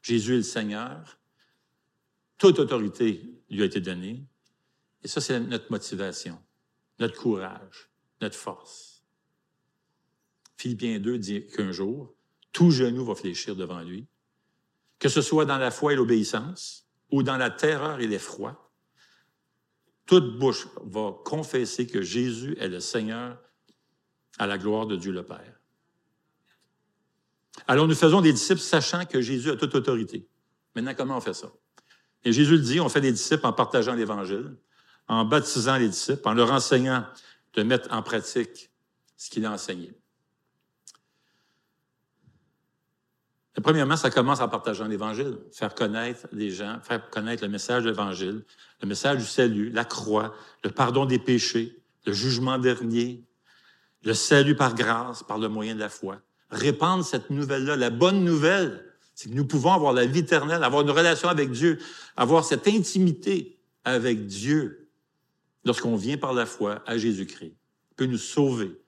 Jésus 0.02 0.34
est 0.34 0.38
le 0.38 0.44
Seigneur. 0.44 1.18
Toute 2.38 2.60
autorité 2.60 3.24
lui 3.50 3.62
a 3.62 3.66
été 3.66 3.80
donnée. 3.80 4.26
Et 5.04 5.08
ça, 5.08 5.22
c'est 5.22 5.40
notre 5.40 5.72
motivation, 5.72 6.38
notre 7.00 7.20
courage, 7.20 7.90
notre 8.24 8.38
force. 8.38 9.04
Philippiens 10.58 11.00
2 11.00 11.18
dit 11.18 11.46
qu'un 11.48 11.72
jour, 11.72 12.16
tout 12.52 12.72
genou 12.72 13.06
va 13.06 13.16
fléchir 13.16 13.56
devant 13.56 13.82
lui, 13.82 14.08
que 14.98 15.10
ce 15.10 15.22
soit 15.22 15.46
dans 15.46 15.58
la 15.58 15.72
foi 15.72 15.94
et 15.94 15.96
l'obéissance, 15.96 16.88
ou 17.12 17.22
dans 17.22 17.38
la 17.38 17.50
terreur 17.50 18.00
et 18.00 18.08
l'effroi. 18.08 18.72
Toute 20.06 20.40
bouche 20.40 20.68
va 20.84 21.14
confesser 21.26 21.86
que 21.86 22.02
Jésus 22.02 22.56
est 22.60 22.70
le 22.70 22.80
Seigneur 22.80 23.38
à 24.40 24.48
la 24.48 24.58
gloire 24.58 24.88
de 24.88 24.96
Dieu 24.96 25.12
le 25.12 25.24
Père. 25.24 25.60
Alors 27.68 27.88
nous 27.88 27.96
faisons 27.96 28.22
des 28.22 28.34
disciples 28.34 28.60
sachant 28.60 29.06
que 29.06 29.22
Jésus 29.22 29.52
a 29.52 29.56
toute 29.56 29.76
autorité. 29.76 30.28
Maintenant, 30.76 30.96
comment 30.96 31.18
on 31.18 31.22
fait 31.22 31.36
ça? 31.36 31.52
Et 32.24 32.32
Jésus 32.32 32.54
le 32.54 32.64
dit, 32.64 32.80
on 32.80 32.90
fait 32.90 33.02
des 33.02 33.12
disciples 33.12 33.46
en 33.46 33.54
partageant 33.54 33.94
l'Évangile, 33.94 34.56
en 35.08 35.26
baptisant 35.26 35.78
les 35.78 35.90
disciples, 35.90 36.28
en 36.28 36.34
leur 36.34 36.52
enseignant 36.52 37.06
de 37.54 37.64
mettre 37.64 37.92
en 37.94 38.02
pratique 38.02 38.72
ce 39.18 39.30
qu'il 39.30 39.46
a 39.46 39.52
enseigné. 39.52 39.94
premièrement, 43.62 43.96
ça 43.96 44.10
commence 44.10 44.42
en 44.42 44.50
partageant 44.50 44.88
l'Évangile, 44.88 45.38
faire 45.54 45.74
connaître 45.74 46.28
les 46.34 46.50
gens, 46.50 46.80
faire 46.82 47.10
connaître 47.10 47.44
le 47.44 47.50
message 47.50 47.84
de 47.84 47.90
l'Évangile, 47.92 48.44
le 48.82 48.88
message 48.88 49.20
du 49.20 49.26
salut, 49.26 49.70
la 49.70 49.86
croix, 49.86 50.36
le 50.66 50.72
pardon 50.72 51.06
des 51.06 51.20
péchés, 51.20 51.82
le 52.06 52.12
jugement 52.12 52.58
dernier, 52.58 53.24
le 54.04 54.14
salut 54.14 54.56
par 54.56 54.76
grâce, 54.76 55.24
par 55.24 55.38
le 55.38 55.48
moyen 55.48 55.76
de 55.76 55.80
la 55.80 55.88
foi. 55.88 56.20
Répandre 56.50 57.06
cette 57.06 57.30
nouvelle-là, 57.30 57.78
la 57.78 57.90
bonne 57.90 58.26
nouvelle 58.26 58.84
c'est 59.16 59.30
que 59.30 59.36
nous 59.36 59.46
pouvons 59.46 59.74
avoir 59.74 59.94
la 59.94 60.06
vie 60.06 60.20
éternelle, 60.20 60.64
avoir 60.64 60.82
une 60.82 60.90
relation 60.90 61.30
avec 61.30 61.52
Dieu, 61.52 61.80
avoir 62.18 62.44
cette 62.44 62.68
intimité 62.68 63.60
avec 63.84 64.26
Dieu 64.26 64.83
lorsqu'on 65.66 65.96
vient 65.96 66.18
par 66.18 66.34
la 66.34 66.46
foi 66.46 66.84
à 66.86 66.98
Jésus-Christ. 66.98 67.56
Peut 67.96 68.06
nous 68.06 68.18
sauver 68.18 68.80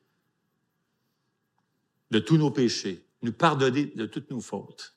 de 2.11 2.19
tous 2.19 2.37
nos 2.37 2.51
péchés, 2.51 3.05
nous 3.21 3.33
pardonner 3.33 3.85
de 3.85 4.05
toutes 4.05 4.29
nos 4.29 4.41
fautes. 4.41 4.95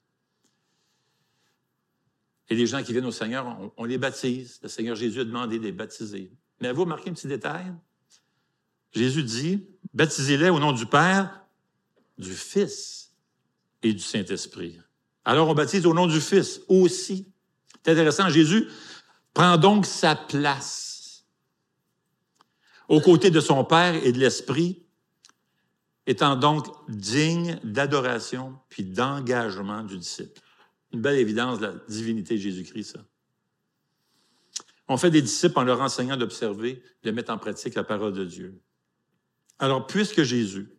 Et 2.48 2.54
les 2.54 2.66
gens 2.66 2.82
qui 2.82 2.92
viennent 2.92 3.06
au 3.06 3.12
Seigneur, 3.12 3.72
on, 3.76 3.84
les 3.84 3.98
baptise. 3.98 4.58
Le 4.62 4.68
Seigneur 4.68 4.96
Jésus 4.96 5.20
a 5.20 5.24
demandé 5.24 5.58
de 5.58 5.64
les 5.64 5.72
baptiser. 5.72 6.32
Mais 6.60 6.72
vous 6.72 6.82
remarquez 6.82 7.10
un 7.10 7.12
petit 7.12 7.26
détail? 7.26 7.74
Jésus 8.92 9.22
dit, 9.22 9.66
baptisez-les 9.92 10.48
au 10.48 10.58
nom 10.58 10.72
du 10.72 10.86
Père, 10.86 11.44
du 12.16 12.32
Fils 12.32 13.12
et 13.82 13.92
du 13.92 14.00
Saint-Esprit. 14.00 14.78
Alors 15.24 15.48
on 15.48 15.54
baptise 15.54 15.84
au 15.84 15.92
nom 15.92 16.06
du 16.06 16.20
Fils 16.20 16.62
aussi. 16.68 17.30
C'est 17.84 17.92
intéressant, 17.92 18.30
Jésus 18.30 18.66
prend 19.34 19.58
donc 19.58 19.84
sa 19.84 20.16
place 20.16 20.87
aux 22.88 23.00
côtés 23.00 23.30
de 23.30 23.40
son 23.40 23.64
Père 23.64 23.94
et 24.04 24.12
de 24.12 24.18
l'Esprit, 24.18 24.82
étant 26.06 26.36
donc 26.36 26.66
digne 26.88 27.60
d'adoration 27.62 28.54
puis 28.70 28.82
d'engagement 28.82 29.82
du 29.82 29.98
disciple. 29.98 30.40
Une 30.92 31.02
belle 31.02 31.18
évidence 31.18 31.60
de 31.60 31.66
la 31.66 31.74
divinité 31.88 32.34
de 32.34 32.40
Jésus-Christ, 32.40 32.92
ça. 32.94 33.04
On 34.88 34.96
fait 34.96 35.10
des 35.10 35.20
disciples 35.20 35.58
en 35.58 35.64
leur 35.64 35.82
enseignant 35.82 36.16
d'observer, 36.16 36.82
de 37.02 37.10
mettre 37.10 37.30
en 37.30 37.36
pratique 37.36 37.74
la 37.74 37.84
parole 37.84 38.14
de 38.14 38.24
Dieu. 38.24 38.58
Alors, 39.58 39.86
puisque 39.86 40.22
Jésus 40.22 40.70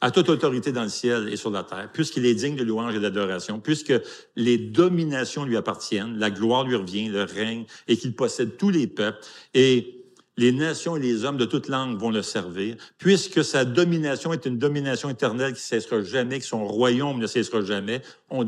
à 0.00 0.10
toute 0.10 0.28
autorité 0.30 0.72
dans 0.72 0.84
le 0.84 0.88
ciel 0.88 1.28
et 1.28 1.36
sur 1.36 1.50
la 1.50 1.62
terre, 1.62 1.90
puisqu'il 1.92 2.24
est 2.24 2.34
digne 2.34 2.56
de 2.56 2.62
louange 2.62 2.94
et 2.94 3.00
d'adoration, 3.00 3.60
puisque 3.60 3.92
les 4.34 4.56
dominations 4.56 5.44
lui 5.44 5.56
appartiennent, 5.56 6.16
la 6.16 6.30
gloire 6.30 6.64
lui 6.64 6.74
revient, 6.74 7.08
le 7.08 7.24
règne, 7.24 7.66
et 7.86 7.96
qu'il 7.96 8.14
possède 8.14 8.56
tous 8.56 8.70
les 8.70 8.86
peuples, 8.86 9.18
et 9.52 9.99
les 10.40 10.52
nations 10.52 10.96
et 10.96 11.00
les 11.00 11.24
hommes 11.24 11.36
de 11.36 11.44
toute 11.44 11.68
langue 11.68 11.98
vont 11.98 12.10
le 12.10 12.22
servir, 12.22 12.76
puisque 12.98 13.44
sa 13.44 13.64
domination 13.64 14.32
est 14.32 14.46
une 14.46 14.58
domination 14.58 15.08
éternelle 15.08 15.52
qui 15.52 15.60
ne 15.60 15.80
cessera 15.80 16.02
jamais, 16.02 16.38
que 16.38 16.44
son 16.44 16.66
royaume 16.66 17.18
ne 17.18 17.26
cessera 17.26 17.62
jamais, 17.62 18.02
on, 18.30 18.44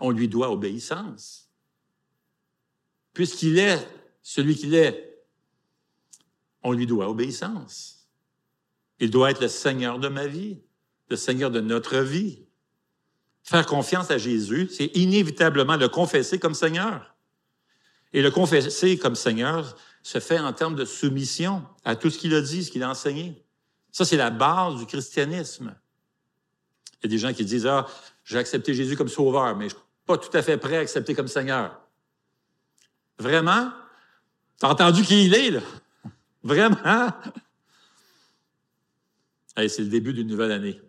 on 0.00 0.10
lui 0.10 0.28
doit 0.28 0.50
obéissance. 0.50 1.50
Puisqu'il 3.12 3.58
est 3.58 3.78
celui 4.22 4.56
qu'il 4.56 4.74
est, 4.74 5.22
on 6.62 6.72
lui 6.72 6.86
doit 6.86 7.08
obéissance. 7.08 8.08
Il 8.98 9.10
doit 9.10 9.30
être 9.30 9.42
le 9.42 9.48
Seigneur 9.48 9.98
de 9.98 10.08
ma 10.08 10.26
vie 10.26 10.58
le 11.10 11.16
Seigneur 11.16 11.50
de 11.50 11.60
notre 11.60 11.98
vie. 11.98 12.38
Faire 13.42 13.66
confiance 13.66 14.10
à 14.10 14.18
Jésus, 14.18 14.68
c'est 14.70 14.90
inévitablement 14.96 15.76
le 15.76 15.88
confesser 15.88 16.38
comme 16.38 16.54
Seigneur. 16.54 17.14
Et 18.12 18.22
le 18.22 18.30
confesser 18.30 18.96
comme 18.96 19.14
Seigneur 19.14 19.76
se 20.04 20.20
fait 20.20 20.38
en 20.38 20.52
termes 20.52 20.76
de 20.76 20.84
soumission 20.84 21.64
à 21.82 21.96
tout 21.96 22.10
ce 22.10 22.18
qu'il 22.18 22.34
a 22.34 22.42
dit, 22.42 22.62
ce 22.62 22.70
qu'il 22.70 22.82
a 22.82 22.90
enseigné. 22.90 23.42
Ça, 23.90 24.04
c'est 24.04 24.18
la 24.18 24.30
base 24.30 24.76
du 24.76 24.84
christianisme. 24.84 25.74
Il 27.00 27.04
y 27.04 27.06
a 27.06 27.08
des 27.08 27.18
gens 27.18 27.32
qui 27.32 27.44
disent, 27.44 27.66
ah, 27.66 27.86
j'ai 28.22 28.36
accepté 28.36 28.74
Jésus 28.74 28.96
comme 28.96 29.08
sauveur, 29.08 29.56
mais 29.56 29.70
je 29.70 29.74
ne 29.74 29.78
suis 29.78 29.88
pas 30.06 30.18
tout 30.18 30.36
à 30.36 30.42
fait 30.42 30.58
prêt 30.58 30.76
à 30.76 30.80
accepter 30.80 31.14
comme 31.14 31.26
Seigneur. 31.26 31.80
Vraiment? 33.18 33.72
T'as 34.58 34.68
entendu 34.68 35.02
qui 35.04 35.24
il 35.24 35.34
est, 35.34 35.50
là? 35.52 35.60
Vraiment? 36.42 37.08
c'est 39.56 39.78
le 39.78 39.88
début 39.88 40.12
d'une 40.12 40.26
nouvelle 40.26 40.52
année. 40.52 40.82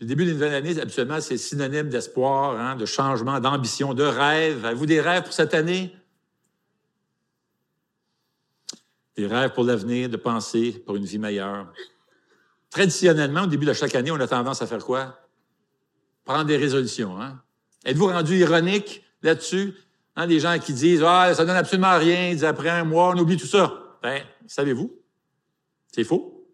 Le 0.00 0.06
début 0.06 0.26
d'une 0.26 0.34
nouvelle 0.34 0.54
année, 0.54 0.78
habituellement, 0.78 1.22
c'est 1.22 1.38
synonyme 1.38 1.88
d'espoir, 1.88 2.60
hein, 2.60 2.76
de 2.76 2.84
changement, 2.84 3.40
d'ambition, 3.40 3.94
de 3.94 4.02
rêve. 4.02 4.66
Avez-vous 4.66 4.84
des 4.84 5.00
rêves 5.00 5.22
pour 5.22 5.32
cette 5.32 5.54
année? 5.54 5.96
Des 9.16 9.26
rêves 9.26 9.52
pour 9.52 9.64
l'avenir, 9.64 10.08
de 10.10 10.16
penser 10.16 10.72
pour 10.84 10.96
une 10.96 11.04
vie 11.04 11.18
meilleure. 11.18 11.72
Traditionnellement, 12.70 13.42
au 13.42 13.46
début 13.46 13.64
de 13.64 13.72
chaque 13.72 13.94
année, 13.94 14.10
on 14.10 14.20
a 14.20 14.26
tendance 14.26 14.60
à 14.60 14.66
faire 14.66 14.84
quoi? 14.84 15.18
Prendre 16.24 16.44
des 16.44 16.56
résolutions. 16.56 17.20
Hein? 17.20 17.40
Êtes-vous 17.84 18.08
rendu 18.08 18.36
ironique 18.36 19.02
là-dessus? 19.22 19.74
Hein, 20.16 20.26
des 20.26 20.40
gens 20.40 20.58
qui 20.58 20.74
disent 20.74 21.02
Ah, 21.02 21.32
ça 21.34 21.44
donne 21.44 21.56
absolument 21.56 21.96
rien, 21.98 22.28
ils 22.28 22.34
disent 22.34 22.44
après 22.44 22.68
un 22.68 22.84
mois, 22.84 23.14
on 23.14 23.18
oublie 23.18 23.36
tout 23.36 23.46
ça. 23.46 23.98
Ben, 24.02 24.22
savez-vous? 24.46 24.94
C'est 25.92 26.04
faux. 26.04 26.46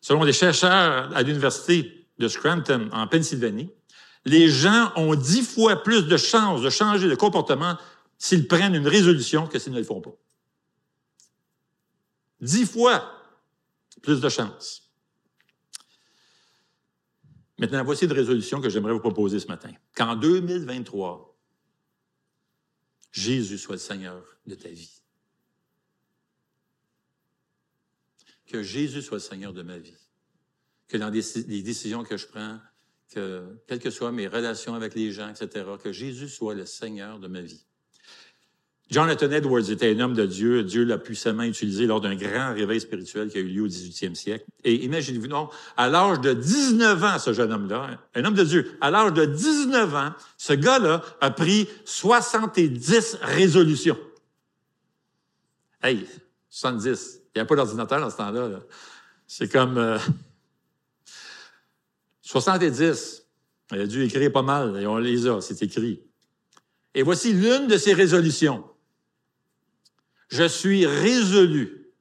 Selon 0.00 0.24
des 0.24 0.32
chercheurs 0.32 1.14
à 1.14 1.22
l'université 1.22 2.06
de 2.18 2.28
Scranton, 2.28 2.88
en 2.92 3.06
Pennsylvanie, 3.06 3.70
les 4.24 4.48
gens 4.48 4.92
ont 4.96 5.14
dix 5.14 5.42
fois 5.42 5.82
plus 5.82 6.06
de 6.06 6.16
chances 6.16 6.62
de 6.62 6.70
changer 6.70 7.08
de 7.08 7.14
comportement 7.14 7.76
s'ils 8.16 8.48
prennent 8.48 8.74
une 8.74 8.88
résolution 8.88 9.46
que 9.46 9.58
s'ils 9.58 9.72
ne 9.72 9.78
le 9.78 9.84
font 9.84 10.00
pas. 10.00 10.14
Dix 12.40 12.66
fois 12.66 13.14
plus 14.02 14.20
de 14.20 14.28
chances. 14.28 14.88
Maintenant, 17.58 17.82
voici 17.84 18.04
une 18.04 18.12
résolution 18.12 18.60
que 18.60 18.68
j'aimerais 18.68 18.92
vous 18.92 19.00
proposer 19.00 19.40
ce 19.40 19.48
matin. 19.48 19.72
Qu'en 19.96 20.14
2023, 20.14 21.36
Jésus 23.10 23.58
soit 23.58 23.74
le 23.74 23.80
Seigneur 23.80 24.24
de 24.46 24.54
ta 24.54 24.68
vie. 24.68 25.02
Que 28.46 28.62
Jésus 28.62 29.02
soit 29.02 29.16
le 29.16 29.22
Seigneur 29.22 29.52
de 29.52 29.62
ma 29.62 29.76
vie. 29.76 29.96
Que 30.86 30.96
dans 30.96 31.10
les 31.10 31.62
décisions 31.62 32.04
que 32.04 32.16
je 32.16 32.26
prends, 32.28 32.60
que 33.10 33.60
quelles 33.66 33.80
que 33.80 33.90
soient 33.90 34.12
mes 34.12 34.28
relations 34.28 34.74
avec 34.74 34.94
les 34.94 35.10
gens, 35.10 35.28
etc., 35.28 35.66
que 35.82 35.92
Jésus 35.92 36.28
soit 36.28 36.54
le 36.54 36.64
Seigneur 36.64 37.18
de 37.18 37.26
ma 37.26 37.40
vie. 37.40 37.66
Jonathan 38.90 39.30
Edwards 39.30 39.70
était 39.70 39.94
un 39.94 40.00
homme 40.00 40.14
de 40.14 40.24
Dieu. 40.24 40.62
Dieu 40.64 40.84
l'a 40.84 40.96
puissamment 40.96 41.42
utilisé 41.42 41.86
lors 41.86 42.00
d'un 42.00 42.14
grand 42.14 42.54
réveil 42.54 42.80
spirituel 42.80 43.28
qui 43.28 43.36
a 43.36 43.40
eu 43.40 43.48
lieu 43.48 43.62
au 43.62 43.68
18e 43.68 44.14
siècle. 44.14 44.46
Et 44.64 44.84
imaginez-vous, 44.84 45.26
non, 45.26 45.50
à 45.76 45.88
l'âge 45.88 46.20
de 46.20 46.32
19 46.32 47.04
ans, 47.04 47.18
ce 47.18 47.34
jeune 47.34 47.52
homme-là, 47.52 47.98
un 48.14 48.24
homme 48.24 48.34
de 48.34 48.44
Dieu, 48.44 48.78
à 48.80 48.90
l'âge 48.90 49.12
de 49.12 49.26
19 49.26 49.94
ans, 49.94 50.12
ce 50.38 50.54
gars-là 50.54 51.02
a 51.20 51.30
pris 51.30 51.68
70 51.84 53.18
résolutions. 53.20 53.98
Hey, 55.82 56.06
70. 56.48 57.20
Il 57.34 57.38
n'y 57.38 57.42
a 57.42 57.44
pas 57.44 57.56
d'ordinateur 57.56 58.00
dans 58.00 58.10
ce 58.10 58.16
temps-là. 58.16 58.60
C'est 59.26 59.52
comme... 59.52 59.76
Euh, 59.76 59.98
70. 62.22 63.22
Il 63.72 63.80
a 63.80 63.86
dû 63.86 64.02
écrire 64.02 64.32
pas 64.32 64.42
mal, 64.42 64.80
et 64.80 64.86
on 64.86 64.96
les 64.96 65.26
a, 65.26 65.40
c'est 65.42 65.62
écrit. 65.62 66.00
Et 66.94 67.02
voici 67.02 67.32
l'une 67.32 67.66
de 67.68 67.76
ses 67.76 67.92
résolutions. 67.92 68.64
Je 70.28 70.46
suis 70.46 70.86
résolu 70.86 71.92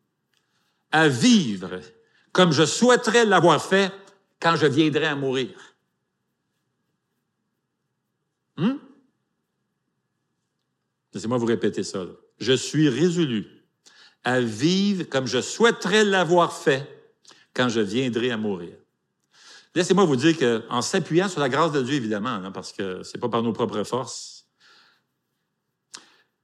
à 0.92 1.08
vivre 1.08 1.80
comme 2.32 2.52
je 2.52 2.66
souhaiterais 2.66 3.26
l'avoir 3.26 3.64
fait 3.64 3.92
quand 4.40 4.56
je 4.56 4.68
viendrai 4.68 5.06
à 5.06 5.16
mourir. 5.16 5.50
Hmm? 8.58 8.78
Laissez-moi 11.14 11.38
vous 11.38 11.46
répéter 11.46 11.84
ça. 11.84 12.06
Je 12.40 12.54
suis 12.54 12.90
résolu 12.90 13.48
à 14.24 14.42
vivre 14.42 15.06
comme 15.06 15.26
je 15.26 15.42
souhaiterais 15.42 16.04
l'avoir 16.04 16.54
fait 16.54 16.88
quand 17.54 17.70
je 17.70 17.80
viendrai 17.80 18.30
à 18.30 18.38
mourir. 18.38 18.76
Laissez-moi 19.74 20.06
vous 20.06 20.16
dire 20.16 20.38
qu'en 20.38 20.82
s'appuyant 20.82 21.30
sur 21.30 21.40
la 21.40 21.50
grâce 21.50 21.72
de 21.72 21.82
Dieu, 21.82 21.96
évidemment, 21.96 22.30
hein, 22.30 22.52
parce 22.52 22.72
que 22.72 23.04
c'est 23.04 23.20
pas 23.20 23.30
par 23.30 23.44
nos 23.44 23.54
propres 23.54 23.84
forces, 23.84 24.37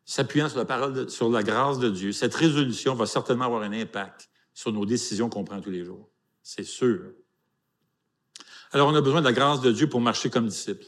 s'appuyant 0.05 0.49
sur 0.49 0.57
la 0.57 0.65
parole, 0.65 1.09
sur 1.09 1.29
la 1.29 1.43
grâce 1.43 1.79
de 1.79 1.89
Dieu, 1.89 2.11
cette 2.11 2.35
résolution 2.35 2.95
va 2.95 3.05
certainement 3.05 3.45
avoir 3.45 3.63
un 3.63 3.73
impact 3.73 4.29
sur 4.53 4.71
nos 4.71 4.85
décisions 4.85 5.29
qu'on 5.29 5.43
prend 5.43 5.61
tous 5.61 5.71
les 5.71 5.83
jours. 5.83 6.09
C'est 6.41 6.63
sûr. 6.63 7.13
Alors, 8.71 8.89
on 8.89 8.95
a 8.95 9.01
besoin 9.01 9.21
de 9.21 9.25
la 9.25 9.33
grâce 9.33 9.61
de 9.61 9.71
Dieu 9.71 9.87
pour 9.87 10.01
marcher 10.01 10.29
comme 10.29 10.47
disciples. 10.47 10.87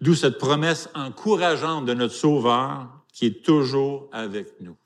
D'où 0.00 0.14
cette 0.14 0.38
promesse 0.38 0.88
encourageante 0.94 1.84
de 1.84 1.94
notre 1.94 2.14
Sauveur 2.14 2.88
qui 3.12 3.26
est 3.26 3.44
toujours 3.44 4.08
avec 4.12 4.60
nous. 4.60 4.76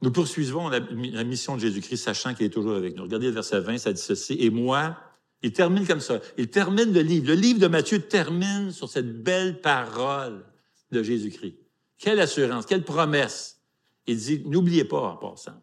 Nous 0.00 0.12
poursuivons 0.12 0.68
la, 0.68 0.80
mission 1.24 1.56
de 1.56 1.60
Jésus-Christ, 1.60 1.96
sachant 1.96 2.34
qu'il 2.34 2.46
est 2.46 2.50
toujours 2.50 2.76
avec 2.76 2.94
nous. 2.94 3.02
Regardez 3.02 3.26
le 3.26 3.32
verset 3.32 3.60
20, 3.60 3.78
ça 3.78 3.92
dit 3.92 4.00
ceci. 4.00 4.36
Et 4.38 4.50
moi, 4.50 4.96
il 5.42 5.52
termine 5.52 5.86
comme 5.86 6.00
ça. 6.00 6.20
Il 6.36 6.50
termine 6.50 6.92
le 6.92 7.00
livre. 7.00 7.28
Le 7.28 7.34
livre 7.34 7.60
de 7.60 7.68
Matthieu 7.68 8.00
termine 8.00 8.72
sur 8.72 8.88
cette 8.88 9.22
belle 9.22 9.60
parole 9.60 10.44
de 10.90 11.02
Jésus-Christ. 11.02 11.56
Quelle 11.96 12.20
assurance, 12.20 12.66
quelle 12.66 12.84
promesse. 12.84 13.60
Il 14.06 14.16
dit, 14.16 14.42
n'oubliez 14.46 14.84
pas 14.84 15.00
en 15.00 15.16
passant. 15.16 15.62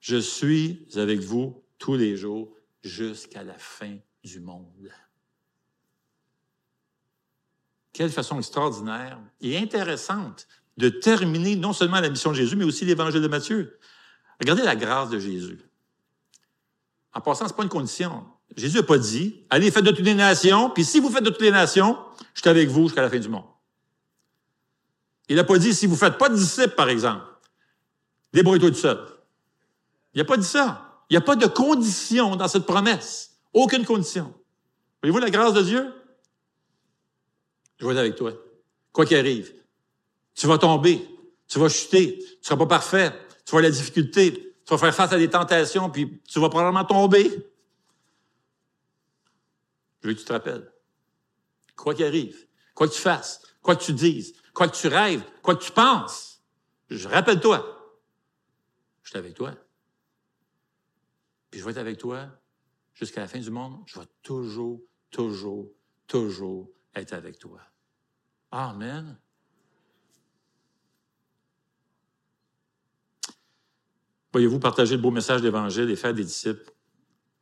Je 0.00 0.16
suis 0.16 0.86
avec 0.96 1.20
vous 1.20 1.62
tous 1.78 1.96
les 1.96 2.16
jours 2.16 2.54
jusqu'à 2.82 3.42
la 3.42 3.58
fin 3.58 3.96
du 4.24 4.40
monde. 4.40 4.90
Quelle 7.92 8.10
façon 8.10 8.38
extraordinaire 8.38 9.20
et 9.40 9.58
intéressante 9.58 10.46
de 10.76 10.88
terminer 10.88 11.56
non 11.56 11.72
seulement 11.72 12.00
la 12.00 12.08
mission 12.08 12.30
de 12.30 12.36
Jésus, 12.36 12.56
mais 12.56 12.64
aussi 12.64 12.84
l'évangile 12.84 13.20
de 13.20 13.28
Matthieu. 13.28 13.78
Regardez 14.40 14.62
la 14.62 14.76
grâce 14.76 15.10
de 15.10 15.18
Jésus. 15.18 15.58
En 17.18 17.20
passant, 17.20 17.46
ce 17.46 17.52
n'est 17.52 17.56
pas 17.56 17.64
une 17.64 17.68
condition. 17.68 18.24
Jésus 18.56 18.76
n'a 18.76 18.84
pas 18.84 18.96
dit, 18.96 19.44
allez, 19.50 19.72
faites 19.72 19.84
de 19.84 19.90
toutes 19.90 20.04
les 20.04 20.14
nations, 20.14 20.70
puis 20.70 20.84
si 20.84 21.00
vous 21.00 21.10
faites 21.10 21.24
de 21.24 21.30
toutes 21.30 21.42
les 21.42 21.50
nations, 21.50 21.98
je 22.32 22.40
suis 22.40 22.48
avec 22.48 22.68
vous 22.68 22.84
jusqu'à 22.84 23.02
la 23.02 23.10
fin 23.10 23.18
du 23.18 23.28
monde. 23.28 23.42
Il 25.28 25.34
n'a 25.34 25.42
pas 25.42 25.58
dit, 25.58 25.74
si 25.74 25.86
vous 25.86 25.94
ne 25.94 25.98
faites 25.98 26.16
pas 26.16 26.28
de 26.28 26.36
disciples, 26.36 26.76
par 26.76 26.88
exemple, 26.88 27.24
débrouille-toi 28.32 28.70
tout 28.70 28.76
seul. 28.76 29.04
Il 30.14 30.18
n'a 30.18 30.24
pas 30.24 30.36
dit 30.36 30.46
ça. 30.46 31.02
Il 31.10 31.14
n'y 31.14 31.16
a 31.16 31.20
pas 31.20 31.34
de 31.34 31.46
condition 31.46 32.36
dans 32.36 32.46
cette 32.46 32.66
promesse. 32.66 33.32
Aucune 33.52 33.84
condition. 33.84 34.32
Voyez-vous 35.02 35.18
la 35.18 35.30
grâce 35.30 35.54
de 35.54 35.62
Dieu? 35.62 35.92
Je 37.78 37.84
vais 37.84 37.94
être 37.94 37.98
avec 37.98 38.14
toi. 38.14 38.32
Quoi 38.92 39.04
qu'il 39.04 39.16
arrive. 39.16 39.52
Tu 40.36 40.46
vas 40.46 40.58
tomber, 40.58 41.04
tu 41.48 41.58
vas 41.58 41.68
chuter, 41.68 42.16
tu 42.16 42.24
ne 42.24 42.44
seras 42.44 42.56
pas 42.58 42.66
parfait, 42.66 43.10
tu 43.44 43.50
vas 43.50 43.58
avoir 43.58 43.62
la 43.62 43.70
difficulté, 43.70 44.47
tu 44.68 44.74
vas 44.74 44.78
faire 44.78 44.94
face 44.94 45.12
à 45.12 45.16
des 45.16 45.30
tentations, 45.30 45.88
puis 45.88 46.20
tu 46.28 46.38
vas 46.40 46.50
probablement 46.50 46.84
tomber. 46.84 47.30
Je 50.02 50.08
veux 50.08 50.12
que 50.12 50.18
tu 50.18 50.26
te 50.26 50.32
rappelles. 50.34 50.70
Quoi 51.74 51.94
qu'il 51.94 52.04
arrive, 52.04 52.46
quoi 52.74 52.86
que 52.86 52.92
tu 52.92 53.00
fasses, 53.00 53.40
quoi 53.62 53.76
que 53.76 53.82
tu 53.82 53.94
dises, 53.94 54.34
quoi 54.52 54.68
que 54.68 54.76
tu 54.76 54.88
rêves, 54.88 55.24
quoi 55.40 55.56
que 55.56 55.64
tu 55.64 55.72
penses, 55.72 56.42
je 56.90 57.08
rappelle-toi, 57.08 57.64
je 59.04 59.08
suis 59.08 59.18
avec 59.18 59.32
toi. 59.32 59.54
Puis 61.50 61.60
je 61.60 61.64
vais 61.64 61.70
être 61.70 61.78
avec 61.78 61.96
toi 61.96 62.28
jusqu'à 62.92 63.22
la 63.22 63.28
fin 63.28 63.38
du 63.38 63.50
monde. 63.50 63.82
Je 63.86 63.98
vais 63.98 64.06
toujours, 64.22 64.82
toujours, 65.10 65.72
toujours 66.06 66.68
être 66.94 67.14
avec 67.14 67.38
toi. 67.38 67.62
Amen. 68.50 69.18
Voyez-vous, 74.32 74.60
partager 74.60 74.96
le 74.96 75.02
beau 75.02 75.10
message 75.10 75.42
d'Évangile 75.42 75.90
et 75.90 75.96
faire 75.96 76.14
des 76.14 76.24
disciples? 76.24 76.72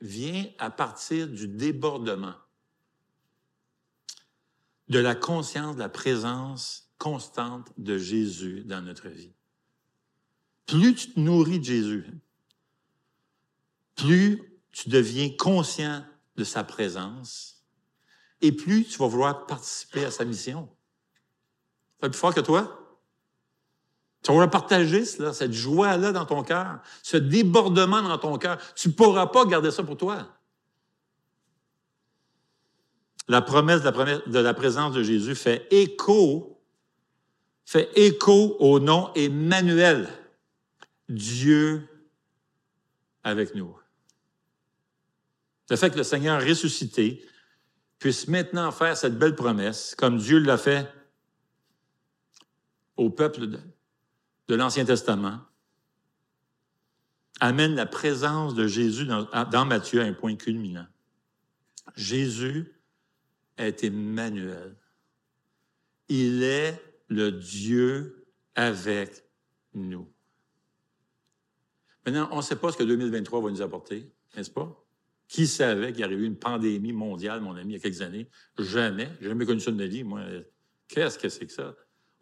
Vient 0.00 0.46
à 0.58 0.70
partir 0.70 1.26
du 1.26 1.48
débordement 1.48 2.34
de 4.88 4.98
la 4.98 5.14
conscience 5.14 5.74
de 5.74 5.80
la 5.80 5.88
présence 5.88 6.92
constante 6.98 7.72
de 7.76 7.98
Jésus 7.98 8.62
dans 8.64 8.82
notre 8.82 9.08
vie. 9.08 9.32
Plus 10.66 10.94
tu 10.94 11.12
te 11.12 11.20
nourris 11.20 11.58
de 11.58 11.64
Jésus, 11.64 12.06
plus 13.94 14.42
tu 14.72 14.88
deviens 14.88 15.30
conscient 15.36 16.04
de 16.36 16.44
sa 16.44 16.64
présence 16.64 17.64
et 18.42 18.52
plus 18.52 18.84
tu 18.84 18.98
vas 18.98 19.08
vouloir 19.08 19.46
participer 19.46 20.04
à 20.04 20.10
sa 20.10 20.24
mission. 20.24 20.68
Plus 22.00 22.12
fort 22.12 22.34
que 22.34 22.40
toi? 22.40 22.85
Tu 24.26 24.36
vas 24.36 24.48
partager 24.48 25.04
cela, 25.04 25.32
cette 25.32 25.52
joie-là 25.52 26.10
dans 26.10 26.24
ton 26.24 26.42
cœur, 26.42 26.80
ce 27.04 27.16
débordement 27.16 28.02
dans 28.02 28.18
ton 28.18 28.38
cœur. 28.38 28.58
Tu 28.74 28.88
ne 28.88 28.92
pourras 28.92 29.28
pas 29.28 29.44
garder 29.44 29.70
ça 29.70 29.84
pour 29.84 29.96
toi. 29.96 30.26
La 33.28 33.40
promesse 33.40 33.82
de 33.82 33.88
la, 33.88 34.18
de 34.18 34.38
la 34.40 34.52
présence 34.52 34.94
de 34.94 35.04
Jésus 35.04 35.36
fait 35.36 35.68
écho, 35.70 36.60
fait 37.64 37.88
écho 37.94 38.56
au 38.58 38.80
nom 38.80 39.12
Emmanuel, 39.14 40.08
Dieu 41.08 41.88
avec 43.22 43.54
nous. 43.54 43.78
Le 45.70 45.76
fait 45.76 45.90
que 45.90 45.98
le 45.98 46.02
Seigneur 46.02 46.42
ressuscité 46.42 47.24
puisse 48.00 48.26
maintenant 48.26 48.72
faire 48.72 48.96
cette 48.96 49.20
belle 49.20 49.36
promesse, 49.36 49.94
comme 49.96 50.18
Dieu 50.18 50.40
l'a 50.40 50.58
fait 50.58 50.92
au 52.96 53.08
peuple 53.08 53.46
de, 53.46 53.60
de 54.48 54.54
l'Ancien 54.54 54.84
Testament 54.84 55.40
amène 57.40 57.74
la 57.74 57.86
présence 57.86 58.54
de 58.54 58.66
Jésus 58.66 59.06
dans, 59.06 59.64
Matthieu 59.64 60.00
à 60.00 60.04
un 60.04 60.12
point 60.12 60.36
culminant. 60.36 60.86
Jésus 61.94 62.72
est 63.58 63.84
Emmanuel. 63.84 64.76
Il 66.08 66.42
est 66.42 66.80
le 67.08 67.32
Dieu 67.32 68.26
avec 68.54 69.24
nous. 69.74 70.10
Maintenant, 72.04 72.28
on 72.30 72.36
ne 72.36 72.42
sait 72.42 72.56
pas 72.56 72.72
ce 72.72 72.76
que 72.76 72.84
2023 72.84 73.40
va 73.42 73.50
nous 73.50 73.62
apporter, 73.62 74.10
n'est-ce 74.36 74.50
pas? 74.50 74.84
Qui 75.28 75.48
savait 75.48 75.92
qu'il 75.92 76.02
y 76.02 76.04
aurait 76.04 76.14
eu 76.14 76.24
une 76.24 76.38
pandémie 76.38 76.92
mondiale, 76.92 77.40
mon 77.40 77.56
ami, 77.56 77.74
il 77.74 77.76
y 77.76 77.80
a 77.80 77.82
quelques 77.82 78.02
années? 78.02 78.28
Jamais. 78.58 79.10
Jamais 79.20 79.44
connu 79.44 79.58
ça 79.58 79.72
de 79.72 79.76
ma 79.76 79.86
vie. 79.86 80.04
Moi, 80.04 80.22
qu'est-ce 80.86 81.18
que 81.18 81.28
c'est 81.28 81.46
que 81.46 81.52
ça? 81.52 81.74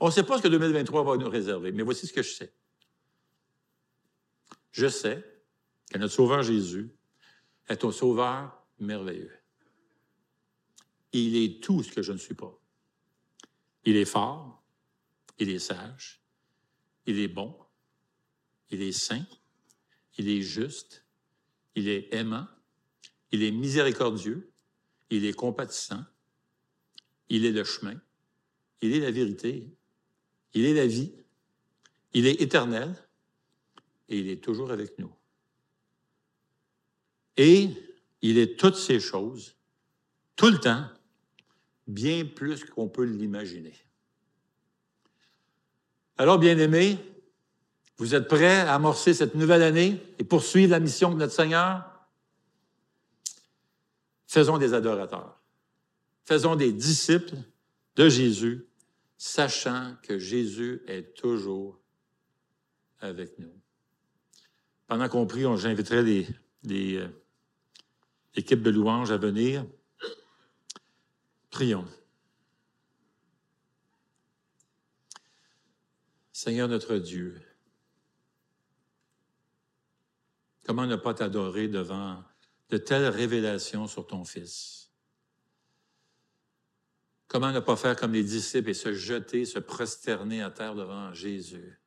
On 0.05 0.09
ne 0.09 0.13
sait 0.13 0.23
pas 0.23 0.37
ce 0.37 0.43
que 0.43 0.49
2023 0.49 1.03
va 1.03 1.17
nous 1.17 1.31
réserver, 1.31 1.73
mais 1.73 1.83
voici 1.83 2.07
ce 2.07 2.13
que 2.13 2.23
je 2.23 2.31
sais. 2.31 2.53
Je 4.71 4.87
sais 4.87 5.25
que 5.91 5.97
notre 5.97 6.13
Sauveur 6.13 6.43
Jésus 6.43 6.95
est 7.69 7.83
un 7.83 7.91
Sauveur 7.91 8.67
merveilleux. 8.79 9.33
Il 11.15 11.35
est 11.37 11.63
tout 11.63 11.83
ce 11.83 11.91
que 11.91 12.03
je 12.03 12.13
ne 12.13 12.19
suis 12.19 12.35
pas. 12.35 12.55
Il 13.87 13.97
est 13.97 14.05
fort, 14.05 14.63
il 15.39 15.49
est 15.49 15.59
sage, 15.59 16.23
il 17.07 17.19
est 17.19 17.29
bon, 17.29 17.57
il 18.69 18.83
est 18.83 18.93
saint, 18.93 19.25
il 20.19 20.29
est 20.29 20.43
juste, 20.43 21.07
il 21.77 21.89
est 21.89 22.13
aimant, 22.13 22.47
Il 23.33 23.43
est 23.43 23.53
miséricordieux, 23.53 24.53
il 25.09 25.25
est 25.25 25.33
compatissant, 25.33 26.05
il 27.31 27.47
est 27.47 27.53
le 27.53 27.65
chemin, 27.65 27.99
il 28.83 28.95
est 28.95 29.01
la 29.01 29.11
vérité, 29.11 29.75
il 30.55 30.65
est 30.65 30.75
la 30.75 30.87
vie, 30.87 31.13
il 32.13 32.27
est 32.27 32.41
éternel 32.41 32.95
et 34.09 34.19
il 34.19 34.29
est 34.29 34.43
toujours 34.43 34.71
avec 34.71 34.99
nous. 34.99 35.13
Et 37.37 37.69
il 38.23 38.39
est 38.39 38.59
toutes 38.59 38.77
ces 38.77 39.01
choses, 39.01 39.57
tout 40.37 40.51
le 40.51 40.59
temps, 40.59 40.89
bien 41.87 42.25
plus 42.25 42.65
qu'on 42.65 42.89
peut 42.89 43.05
l'imaginer. 43.05 43.75
Alors, 46.17 46.39
bien-aimés, 46.39 46.99
vous 47.97 48.15
êtes 48.15 48.29
prêts 48.29 48.61
à 48.61 48.75
amorcer 48.75 49.15
cette 49.15 49.35
nouvelle 49.35 49.63
année 49.63 50.01
et 50.19 50.25
poursuivre 50.25 50.71
la 50.71 50.81
mission 50.81 51.11
de 51.11 51.17
notre 51.17 51.33
Seigneur? 51.33 51.85
Faisons 54.27 54.59
des 54.59 54.75
adorateurs. 54.75 55.41
Faisons 56.25 56.57
des 56.57 56.73
disciples 56.73 57.37
de 57.97 58.09
Jésus, 58.09 58.65
sachant 59.25 59.97
que 60.03 60.19
Jésus 60.19 60.83
est 60.87 61.17
toujours 61.17 61.81
avec 63.01 63.39
nous. 63.39 63.59
Pendant 64.87 65.09
qu'on 65.09 65.27
prie, 65.27 65.45
j'inviterai 65.57 66.27
les, 66.63 66.97
euh, 66.99 67.09
équipes 68.35 68.63
de 68.63 68.69
louanges 68.69 69.13
à 69.13 69.17
venir. 69.17 69.67
Prions. 71.51 71.89
Seigneur 76.31 76.69
notre 76.69 76.99
Dieu, 76.99 77.41
comment 80.67 80.85
ne 80.85 80.97
pas 80.97 81.15
t'adorer 81.15 81.69
devant 81.69 82.23
de 82.69 82.77
telles 82.77 83.09
révélations 83.09 83.87
sur 83.87 84.07
ton 84.07 84.27
Fils? 84.27 84.84
Comment 87.35 87.51
ne 87.51 87.59
pas 87.59 87.75
faire 87.75 87.97
comme 87.97 88.13
les 88.13 88.23
disciples 88.23 88.71
et 88.71 88.75
se 88.75 88.95
jeter, 88.95 89.45
se 89.45 89.59
prosterner 89.59 90.41
à 90.41 90.53
terre 90.53 90.77
devant 90.77 91.13
Jésus? 91.13 91.81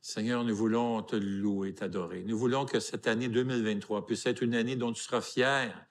Seigneur, 0.00 0.44
nous 0.44 0.56
voulons 0.56 1.02
te 1.02 1.14
louer, 1.14 1.74
t'adorer. 1.74 2.22
Nous 2.24 2.38
voulons 2.38 2.64
que 2.64 2.80
cette 2.80 3.06
année 3.06 3.28
2023 3.28 4.06
puisse 4.06 4.24
être 4.24 4.42
une 4.42 4.54
année 4.54 4.76
dont 4.76 4.94
tu 4.94 5.02
seras 5.02 5.20
fier 5.20 5.86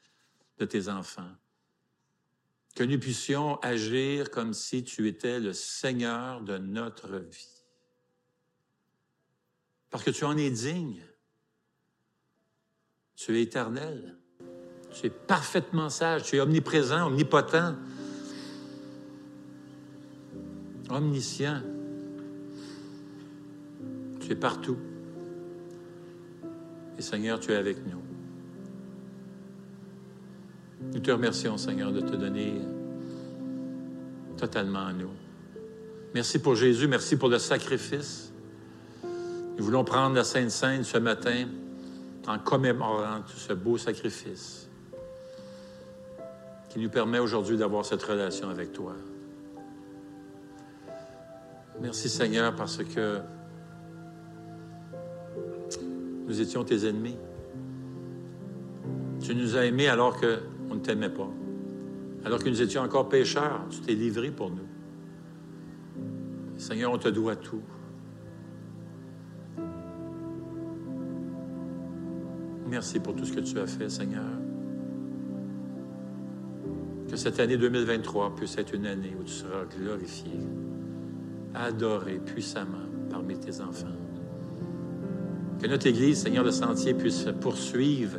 de 0.57 0.65
tes 0.65 0.89
enfants 0.89 1.29
que 2.73 2.83
nous 2.83 2.97
puissions 2.97 3.59
agir 3.59 4.31
comme 4.31 4.55
si 4.55 4.83
tu 4.83 5.07
étais 5.07 5.39
le 5.39 5.53
Seigneur 5.53 6.41
de 6.41 6.57
notre 6.57 7.19
vie. 7.19 7.63
Parce 9.91 10.03
que 10.03 10.09
tu 10.09 10.23
en 10.23 10.37
es 10.37 10.49
digne. 10.49 11.05
Tu 13.15 13.37
es 13.37 13.43
éternel. 13.43 14.22
Tu 14.93 15.07
es 15.07 15.09
parfaitement 15.09 15.89
sage. 15.89 16.23
Tu 16.23 16.37
es 16.37 16.39
omniprésent, 16.39 17.07
omnipotent, 17.07 17.75
omniscient. 20.89 21.61
Tu 24.19 24.31
es 24.31 24.35
partout. 24.35 24.77
Et 26.97 27.01
Seigneur, 27.01 27.39
tu 27.39 27.51
es 27.51 27.55
avec 27.55 27.77
nous. 27.87 28.01
Nous 30.93 30.99
te 30.99 31.11
remercions, 31.11 31.57
Seigneur, 31.57 31.91
de 31.91 32.01
te 32.01 32.15
donner 32.15 32.61
totalement 34.37 34.87
à 34.87 34.93
nous. 34.93 35.09
Merci 36.13 36.39
pour 36.39 36.55
Jésus, 36.55 36.87
merci 36.87 37.15
pour 37.15 37.29
le 37.29 37.39
sacrifice. 37.39 38.31
Nous 39.57 39.63
voulons 39.63 39.83
prendre 39.83 40.15
la 40.15 40.23
Sainte 40.23 40.51
Sainte 40.51 40.83
ce 40.83 40.97
matin 40.99 41.47
en 42.27 42.37
commémorant 42.37 43.21
ce 43.35 43.53
beau 43.53 43.77
sacrifice 43.77 44.69
qui 46.73 46.79
nous 46.79 46.89
permet 46.89 47.19
aujourd'hui 47.19 47.55
d'avoir 47.55 47.85
cette 47.85 48.01
relation 48.01 48.49
avec 48.49 48.73
toi. 48.73 48.95
Merci 51.79 52.09
Seigneur 52.09 52.55
parce 52.55 52.83
que 52.83 53.19
nous 56.25 56.41
étions 56.41 56.63
tes 56.63 56.87
ennemis. 56.87 57.15
Tu 59.21 59.35
nous 59.35 59.55
as 59.55 59.65
aimés 59.65 59.87
alors 59.87 60.19
que 60.19 60.39
on 60.71 60.73
ne 60.73 60.79
t'aimait 60.79 61.11
pas. 61.11 61.29
Alors 62.25 62.43
que 62.43 62.49
nous 62.49 62.63
étions 62.63 62.81
encore 62.81 63.07
pécheurs, 63.07 63.67
tu 63.69 63.79
t'es 63.81 63.93
livré 63.93 64.31
pour 64.31 64.49
nous. 64.49 64.67
Seigneur, 66.57 66.91
on 66.91 66.97
te 66.97 67.09
doit 67.09 67.35
tout. 67.35 67.61
Merci 72.65 72.99
pour 72.99 73.15
tout 73.15 73.25
ce 73.25 73.33
que 73.33 73.41
tu 73.41 73.59
as 73.59 73.67
fait, 73.67 73.89
Seigneur. 73.89 74.23
Que 77.13 77.19
cette 77.19 77.39
année 77.39 77.57
2023 77.57 78.35
puisse 78.35 78.57
être 78.57 78.73
une 78.73 78.87
année 78.87 79.15
où 79.19 79.23
tu 79.23 79.33
seras 79.33 79.65
glorifié, 79.79 80.31
adoré 81.53 82.13
puissamment 82.13 82.87
parmi 83.11 83.37
tes 83.37 83.61
enfants. 83.61 83.85
Que 85.61 85.67
notre 85.67 85.85
Église, 85.85 86.23
Seigneur, 86.23 86.43
le 86.43 86.49
sentier, 86.49 86.95
puisse 86.95 87.27
poursuivre 87.39 88.17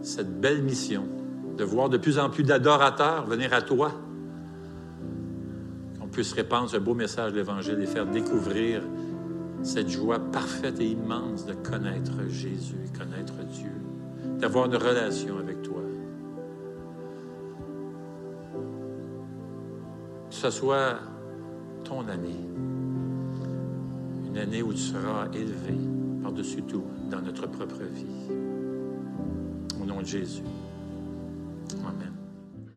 cette 0.00 0.40
belle 0.40 0.62
mission 0.62 1.04
de 1.58 1.64
voir 1.64 1.90
de 1.90 1.98
plus 1.98 2.18
en 2.18 2.30
plus 2.30 2.44
d'adorateurs 2.44 3.26
venir 3.26 3.52
à 3.52 3.60
toi, 3.60 3.92
qu'on 6.00 6.08
puisse 6.08 6.32
répandre 6.32 6.70
ce 6.70 6.78
beau 6.78 6.94
message 6.94 7.32
de 7.32 7.36
l'Évangile 7.36 7.78
et 7.78 7.86
faire 7.86 8.06
découvrir 8.06 8.80
cette 9.62 9.90
joie 9.90 10.18
parfaite 10.18 10.80
et 10.80 10.86
immense 10.92 11.44
de 11.44 11.52
connaître 11.52 12.26
Jésus, 12.26 12.86
connaître 12.98 13.34
Dieu, 13.52 13.72
d'avoir 14.38 14.64
une 14.64 14.76
relation 14.76 15.36
avec 15.36 15.60
toi. 15.60 15.71
Ce 20.42 20.50
soit 20.50 20.98
ton 21.84 22.00
année, 22.08 22.34
une 24.26 24.36
année 24.36 24.60
où 24.60 24.72
tu 24.72 24.80
seras 24.80 25.28
élevé 25.32 25.72
par-dessus 26.20 26.62
tout 26.62 26.82
dans 27.08 27.20
notre 27.20 27.46
propre 27.46 27.84
vie. 27.84 28.34
Au 29.80 29.84
nom 29.84 30.00
de 30.00 30.06
Jésus. 30.06 30.42